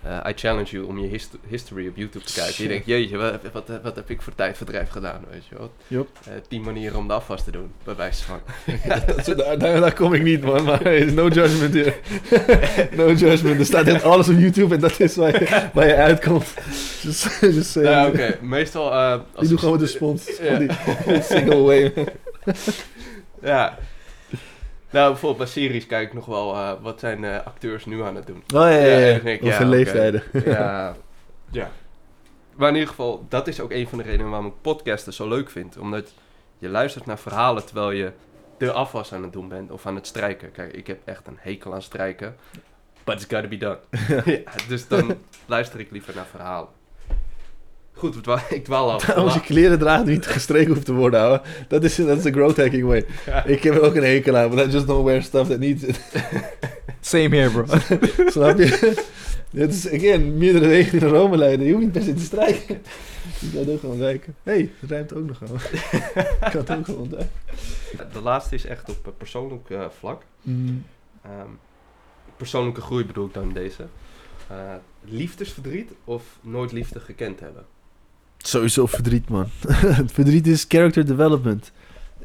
eh, 0.04 0.19
I 0.30 0.34
challenge 0.36 0.69
you 0.69 0.86
om 0.86 0.99
je 0.99 1.08
hist- 1.08 1.38
history 1.47 1.88
op 1.88 1.95
YouTube 1.95 2.26
te 2.26 2.34
kijken. 2.34 2.63
Je 2.63 2.69
denkt, 2.69 2.86
jeetje, 2.86 3.17
wat, 3.17 3.39
wat, 3.54 3.71
wat 3.84 3.95
heb 3.95 4.10
ik 4.10 4.21
voor 4.21 4.36
tijdverdrijf 4.36 4.89
gedaan, 4.89 5.21
weet 5.32 5.45
je 5.49 5.56
wel. 5.58 5.71
Yup. 5.88 6.08
Eh, 6.28 6.34
tien 6.47 6.62
manieren 6.62 6.97
om 6.97 7.08
de 7.08 7.13
afwas 7.13 7.43
te 7.43 7.52
doen, 7.52 7.71
bij 7.84 7.95
wijze 7.95 8.23
van. 8.23 8.39
Dat- 9.26 9.38
daar, 9.38 9.58
daar, 9.58 9.80
daar 9.80 9.93
kom 9.93 10.13
ik 10.13 10.21
niet, 10.23 10.41
man. 10.43 10.63
Maar 10.63 10.84
no 11.13 11.28
judgment 11.28 11.73
hier. 11.73 11.95
no 12.97 13.12
judgment. 13.12 13.60
Er 13.60 13.65
staat 13.65 13.88
echt 13.88 14.04
alles 14.04 14.30
op 14.30 14.39
YouTube 14.39 14.76
en 14.76 14.82
dat 14.82 14.99
is 14.99 15.15
waar 15.15 15.39
je, 15.43 15.69
waar 15.73 15.88
je 15.88 15.95
uitkomt. 15.95 16.54
Eh, 17.41 17.84
Ja, 17.84 18.08
oké. 18.08 18.38
Meestal... 18.41 18.91
eh, 18.91 19.12
als 19.12 19.21
Die 19.38 19.47
doe 19.47 19.52
ik- 19.52 19.60
gewoon 19.60 19.78
de 19.78 19.88
spons. 19.88 20.26
Die 20.26 21.21
single 21.21 21.58
way. 21.62 21.93
Ja. 23.41 23.78
Nou, 24.93 25.12
bijvoorbeeld 25.12 25.38
bij 25.38 25.47
series 25.47 25.86
kijk 25.86 26.08
ik 26.08 26.13
nog 26.13 26.25
wel, 26.25 26.53
eh, 26.53 26.71
wat 26.82 26.99
zijn 26.99 27.25
acteurs 27.25 27.86
nu 27.86 28.03
aan 28.03 28.15
het 28.15 28.27
doen? 28.27 28.43
Oh 28.56 28.62
ja, 28.62 28.69
ja, 28.69 28.97
ja. 28.97 29.15
Ik 29.15 29.43
Of 29.43 29.60
leeftijden. 29.60 30.23
Ja. 30.45 30.95
ja. 31.51 31.71
Maar 32.56 32.67
in 32.67 32.73
ieder 32.73 32.89
geval, 32.89 33.25
dat 33.29 33.47
is 33.47 33.60
ook 33.60 33.71
een 33.71 33.88
van 33.88 33.97
de 33.97 34.03
redenen 34.03 34.29
waarom 34.29 34.47
ik 34.47 34.62
podcasten 34.62 35.13
zo 35.13 35.27
leuk 35.27 35.49
vind. 35.49 35.77
Omdat 35.77 36.13
je 36.58 36.69
luistert 36.69 37.06
naar 37.06 37.19
verhalen 37.19 37.65
terwijl 37.65 37.91
je 37.91 38.12
de 38.58 38.71
afwas 38.71 39.13
aan 39.13 39.23
het 39.23 39.34
doen 39.34 39.47
bent 39.47 39.71
of 39.71 39.86
aan 39.86 39.95
het 39.95 40.08
strijken. 40.08 40.51
Kijk, 40.51 40.73
ik 40.73 40.88
heb 40.88 41.01
echt 41.06 41.27
een 41.27 41.38
hekel 41.39 41.73
aan 41.73 41.82
strijken. 41.82 42.36
But 43.03 43.15
it's 43.15 43.25
gotta 43.34 43.47
be 43.47 43.58
done. 43.58 43.79
ja, 44.43 44.51
dus 44.67 44.88
dan 44.88 45.17
luister 45.45 45.79
ik 45.79 45.91
liever 45.91 46.15
naar 46.15 46.25
verhalen. 46.25 46.69
Goed, 48.03 48.27
ik 48.49 48.63
dwaal 48.63 48.91
af. 48.91 49.09
Als 49.09 49.33
je 49.33 49.39
kleren 49.39 49.79
draagt 49.79 50.05
die 50.05 50.13
niet 50.13 50.25
gestreken 50.25 50.73
hoeft 50.73 50.85
te 50.85 50.93
worden, 50.93 51.19
ouwe. 51.19 51.41
Dat 51.67 51.83
is, 51.83 51.95
dat 51.95 52.17
is 52.17 52.23
de 52.23 52.31
growth 52.31 52.57
hacking 52.57 52.85
way. 52.85 53.05
Ja. 53.25 53.45
Ik 53.45 53.63
heb 53.63 53.73
er 53.73 53.81
ook 53.81 53.95
een 53.95 54.03
hekel 54.03 54.37
aan, 54.37 54.49
but 54.49 54.67
I 54.67 54.71
just 54.71 54.87
don't 54.87 55.05
wear 55.05 55.21
stuff 55.21 55.49
that 55.49 55.59
needs 55.59 55.83
it. 55.83 55.99
Same 57.01 57.35
here, 57.35 57.49
bro. 57.49 57.65
Snap 58.31 58.57
je? 58.57 59.03
Dit 59.49 59.73
is, 59.73 59.91
again, 59.91 60.37
meerdere 60.37 60.67
wegen 60.67 60.99
in 60.99 61.07
Rome 61.07 61.37
leiden. 61.37 61.65
Je 61.65 61.71
hoeft 61.71 61.83
niet 61.83 61.93
per 61.93 62.01
se 62.01 62.13
te 62.13 62.23
strijken. 62.23 62.81
Je 63.39 63.49
kan 63.49 63.59
het 63.59 63.69
ook 63.69 63.79
gewoon 63.79 63.97
kijken. 63.97 64.35
Hé, 64.43 64.51
hey, 64.51 64.71
het 64.79 64.89
ruimt 64.89 65.13
ook 65.13 65.27
nog 65.27 65.37
gewoon. 65.37 65.59
Ik 65.61 66.51
kan 66.51 66.61
het 66.61 66.71
ook 66.71 66.85
gewoon 66.85 67.01
ontdekken. 67.01 67.29
De 68.13 68.21
laatste 68.21 68.55
is 68.55 68.65
echt 68.65 68.89
op 68.89 69.07
eh, 69.07 69.13
persoonlijk 69.17 69.69
eh, 69.69 69.85
vlak. 69.99 70.21
Mm. 70.41 70.85
Ehm, 71.21 71.49
persoonlijke 72.37 72.81
groei 72.81 73.05
bedoel 73.05 73.25
ik 73.25 73.33
dan 73.33 73.53
deze. 73.53 73.85
Eh, 74.47 74.73
liefdesverdriet 75.01 75.91
of 76.03 76.37
nooit 76.41 76.71
liefde 76.71 76.99
gekend 76.99 77.39
hebben? 77.39 77.65
Sowieso 78.45 78.86
verdriet, 78.86 79.29
man. 79.29 79.47
verdriet 80.13 80.47
is 80.47 80.65
character 80.67 81.06
development. 81.06 81.71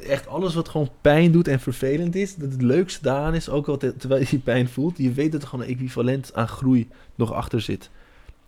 Echt 0.08 0.26
alles 0.26 0.54
wat 0.54 0.68
gewoon 0.68 0.90
pijn 1.00 1.32
doet 1.32 1.48
en 1.48 1.60
vervelend 1.60 2.14
is, 2.14 2.34
dat 2.34 2.52
het 2.52 2.62
leukste 2.62 3.02
daaraan 3.02 3.34
is, 3.34 3.48
ook 3.48 3.68
al 3.68 3.76
te- 3.76 3.96
terwijl 3.96 4.24
je 4.30 4.38
pijn 4.38 4.68
voelt, 4.68 4.98
je 4.98 5.12
weet 5.12 5.32
dat 5.32 5.42
er 5.42 5.48
gewoon 5.48 5.64
een 5.64 5.70
equivalent 5.70 6.34
aan 6.34 6.48
groei 6.48 6.88
nog 7.14 7.32
achter 7.32 7.60
zit. 7.60 7.90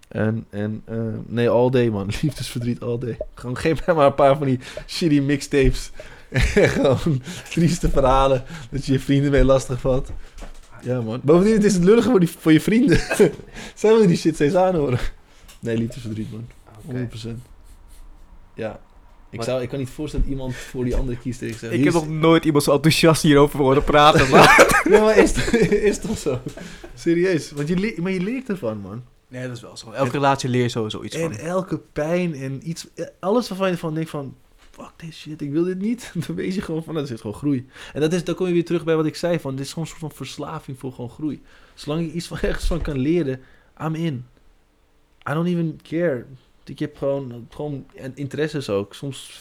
En, 0.08 0.46
en 0.50 0.82
eh, 0.84 0.96
nee, 1.26 1.48
all 1.48 1.70
day, 1.70 1.88
man. 1.88 2.06
Liefdesverdriet 2.22 2.80
all 2.82 2.98
day. 2.98 3.16
Gewoon 3.34 3.56
geef 3.56 3.86
mij 3.86 3.94
maar 3.96 4.06
een 4.06 4.14
paar 4.14 4.36
van 4.36 4.46
die 4.46 4.58
shitty 4.86 5.20
mixtapes. 5.20 5.90
gewoon 6.54 7.22
trieste 7.50 7.88
verhalen 7.90 8.44
dat 8.70 8.86
je 8.86 8.92
je 8.92 9.00
vrienden 9.00 9.30
mee 9.30 9.44
lastig 9.44 9.80
valt. 9.80 10.10
Ja, 10.82 11.00
man. 11.00 11.20
Bovendien, 11.22 11.54
het 11.54 11.64
is 11.64 11.74
het 11.74 11.84
lullige 11.84 12.10
voor, 12.10 12.20
die, 12.20 12.28
voor 12.28 12.52
je 12.52 12.60
vrienden. 12.60 12.98
Zijn 13.74 13.98
we 13.98 14.06
die 14.06 14.16
shit 14.16 14.34
steeds 14.34 14.54
aanhoren? 14.54 14.98
Nee, 15.60 15.76
liefdesverdriet, 15.78 16.32
man. 16.32 16.46
Oké. 16.84 17.08
100%. 17.26 17.49
Ja. 18.54 18.80
Ik, 19.30 19.42
zou, 19.42 19.62
ik 19.62 19.68
kan 19.68 19.78
niet 19.78 19.90
voorstellen 19.90 20.26
dat 20.26 20.34
iemand 20.34 20.54
voor 20.54 20.84
die 20.84 20.96
andere 20.96 21.18
kiest. 21.18 21.42
en 21.42 21.48
Ik, 21.48 21.56
zeg, 21.56 21.70
Ik 21.70 21.84
heb 21.84 21.92
nog 21.92 22.08
nooit 22.08 22.44
iemand 22.44 22.64
zo 22.64 22.72
enthousiast 22.72 23.22
hierover 23.22 23.58
horen 23.58 23.84
praten, 23.84 24.30
maar... 24.30 24.68
Nee, 24.90 25.00
maar 25.00 25.16
is, 25.18 25.32
is 25.90 25.98
toch 25.98 26.18
zo? 26.18 26.40
Serieus. 26.94 27.50
Want 27.50 27.68
je, 27.68 27.96
maar 28.02 28.12
je 28.12 28.20
leert 28.20 28.48
ervan, 28.48 28.80
man. 28.80 29.02
Nee, 29.28 29.46
dat 29.46 29.56
is 29.56 29.62
wel 29.62 29.76
zo. 29.76 29.90
Elke 29.90 30.10
relatie 30.10 30.48
leer 30.48 30.62
je 30.62 30.68
sowieso 30.68 31.02
iets 31.02 31.16
En 31.16 31.34
van. 31.34 31.44
elke 31.46 31.78
pijn 31.92 32.34
en 32.34 32.68
iets... 32.68 32.86
Alles 33.20 33.48
waarvan 33.48 33.70
je 33.70 33.76
van 33.76 33.94
denkt 33.94 34.10
van... 34.10 34.36
Fuck 34.70 34.92
this 34.96 35.20
shit, 35.20 35.40
ik 35.40 35.50
wil 35.50 35.64
dit 35.64 35.78
niet. 35.78 36.12
Dan 36.26 36.36
weet 36.36 36.54
je 36.54 36.60
gewoon 36.60 36.84
van, 36.84 36.94
dat 36.94 37.10
is 37.10 37.20
gewoon 37.20 37.36
groei. 37.36 37.68
En 37.92 38.00
dat 38.00 38.12
is, 38.12 38.24
dan 38.24 38.34
kom 38.34 38.46
je 38.46 38.52
weer 38.52 38.64
terug 38.64 38.84
bij 38.84 38.96
wat 38.96 39.06
ik 39.06 39.16
zei 39.16 39.38
van... 39.38 39.56
Dit 39.56 39.64
is 39.64 39.72
gewoon 39.72 39.84
een 39.84 39.90
soort 39.90 40.12
van 40.12 40.26
verslaving 40.26 40.78
voor 40.78 40.92
gewoon 40.92 41.10
groei. 41.10 41.42
Zolang 41.74 42.06
je 42.06 42.12
iets 42.12 42.26
van 42.26 42.38
ergens 42.40 42.66
van 42.66 42.80
kan 42.80 42.98
leren, 42.98 43.40
I'm 43.82 43.94
in. 43.94 44.26
I 45.30 45.32
don't 45.32 45.46
even 45.46 45.78
care. 45.82 46.26
Ik 46.70 46.78
heb 46.78 46.96
gewoon, 46.96 47.46
gewoon 47.50 47.86
interesses 48.14 48.68
ook. 48.68 48.94
Soms, 48.94 49.40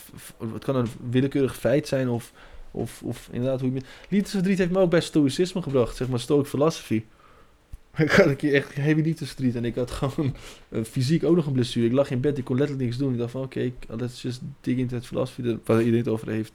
het 0.53 0.63
kan 0.63 0.75
een 0.75 0.87
willekeurig 1.09 1.57
feit 1.57 1.87
zijn 1.87 2.09
of, 2.09 2.31
of, 2.71 3.03
of 3.03 3.29
inderdaad 3.31 3.61
hoe 3.61 3.73
je... 3.73 3.81
Liefdesverdriet 4.09 4.57
heeft 4.57 4.71
me 4.71 4.79
ook 4.79 4.89
bij 4.89 5.01
stoïcisme 5.01 5.61
gebracht, 5.61 5.95
zeg 5.95 6.07
maar 6.07 6.19
stoic 6.19 6.45
philosophy. 6.45 7.03
Ik 7.97 8.11
had 8.11 8.25
een 8.25 8.35
keer 8.35 8.53
echt 8.53 8.75
heavy 8.75 9.01
liefdesverdriet 9.01 9.55
en 9.55 9.65
ik 9.65 9.75
had 9.75 9.91
gewoon 9.91 10.35
fysiek 10.91 11.23
ook 11.23 11.35
nog 11.35 11.45
een 11.45 11.53
blessure. 11.53 11.85
Ik 11.85 11.91
lag 11.91 12.09
in 12.11 12.19
bed, 12.21 12.37
ik 12.37 12.43
kon 12.43 12.57
letterlijk 12.57 12.85
niks 12.87 12.99
doen. 12.99 13.11
Ik 13.11 13.17
dacht 13.19 13.31
van 13.31 13.41
oké, 13.43 13.59
ik- 13.59 13.85
let's 13.87 14.21
just 14.21 14.41
dig 14.61 14.77
into 14.77 14.95
het 14.95 15.05
philosophy 15.05 15.57
waar 15.65 15.77
iedereen 15.79 15.99
het 15.99 16.07
over 16.07 16.29
heeft. 16.29 16.51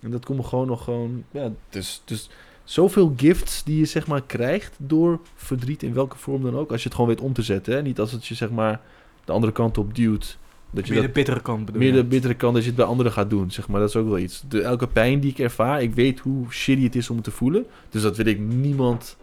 En 0.00 0.10
dat 0.10 0.24
komt 0.24 0.38
me 0.38 0.44
gewoon 0.44 0.66
nog 0.66 0.84
gewoon... 0.84 1.24
Ja, 1.30 1.52
dus, 1.70 2.02
dus 2.04 2.30
zoveel 2.64 3.12
gifts 3.16 3.64
die 3.64 3.78
je 3.78 3.84
zeg 3.84 4.06
maar 4.06 4.22
krijgt 4.22 4.74
door 4.78 5.20
verdriet 5.34 5.82
in 5.82 5.92
welke 5.94 6.16
vorm 6.18 6.42
dan 6.42 6.56
ook. 6.56 6.70
Als 6.70 6.82
je 6.82 6.88
het 6.88 6.96
gewoon 6.96 7.10
weet 7.10 7.24
om 7.24 7.32
te 7.32 7.42
zetten. 7.42 7.74
Hè? 7.74 7.82
Niet 7.82 8.00
als 8.00 8.12
het 8.12 8.26
je 8.26 8.34
zeg 8.34 8.50
maar 8.50 8.80
de 9.28 9.34
andere 9.34 9.52
kant 9.52 9.78
op 9.78 9.94
duwt. 9.94 10.38
Dat 10.70 10.86
je 10.86 10.92
Meer 10.92 11.02
dat, 11.02 11.10
de 11.10 11.18
bittere 11.18 11.40
kant 11.40 11.64
bedoel 11.64 11.80
meer 11.80 11.90
je? 11.90 11.96
de 11.96 12.04
bittere 12.04 12.34
kant 12.34 12.54
dat 12.54 12.62
je 12.62 12.68
het 12.68 12.78
bij 12.78 12.86
anderen 12.86 13.12
gaat 13.12 13.30
doen. 13.30 13.50
Zeg 13.50 13.68
maar. 13.68 13.80
Dat 13.80 13.88
is 13.88 13.96
ook 13.96 14.08
wel 14.08 14.18
iets. 14.18 14.44
De, 14.48 14.62
elke 14.62 14.86
pijn 14.86 15.20
die 15.20 15.30
ik 15.30 15.38
ervaar, 15.38 15.82
ik 15.82 15.94
weet 15.94 16.18
hoe 16.18 16.52
shitty 16.52 16.84
het 16.84 16.96
is 16.96 17.10
om 17.10 17.16
het 17.16 17.24
te 17.24 17.30
voelen. 17.30 17.66
Dus 17.90 18.02
dat 18.02 18.16
wil 18.16 18.26
ik 18.26 18.38
niemand 18.38 19.16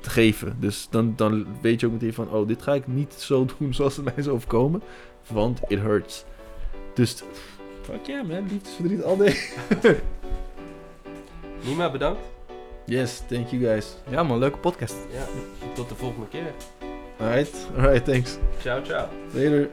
te 0.00 0.10
geven. 0.10 0.56
Dus 0.60 0.88
dan, 0.90 1.12
dan 1.16 1.46
weet 1.60 1.80
je 1.80 1.86
ook 1.86 1.92
meteen 1.92 2.12
van... 2.14 2.30
Oh, 2.30 2.48
dit 2.48 2.62
ga 2.62 2.74
ik 2.74 2.86
niet 2.86 3.14
zo 3.14 3.46
doen 3.58 3.74
zoals 3.74 3.96
het 3.96 4.04
mij 4.04 4.14
is 4.16 4.28
overkomen. 4.28 4.82
Want 5.26 5.60
it 5.68 5.78
hurts. 5.78 6.24
Dus... 6.94 7.22
Fuck 7.82 8.06
yeah 8.06 8.28
man, 8.28 8.46
liefdesverdriet 8.48 9.02
all 9.04 9.16
day. 9.16 9.36
Nima, 11.66 11.90
bedankt. 11.90 12.20
Yes, 12.86 13.22
thank 13.28 13.48
you 13.48 13.62
guys. 13.62 13.96
Ja 14.10 14.22
man, 14.22 14.38
leuke 14.38 14.58
podcast. 14.58 14.96
Ja, 15.12 15.26
tot 15.74 15.88
de 15.88 15.94
volgende 15.94 16.28
keer. 16.28 16.52
All 17.22 17.28
right. 17.28 17.54
All 17.78 17.84
right. 17.86 18.04
Thanks. 18.04 18.40
Ciao, 18.60 18.80
ciao. 18.80 19.08
Later. 19.32 19.70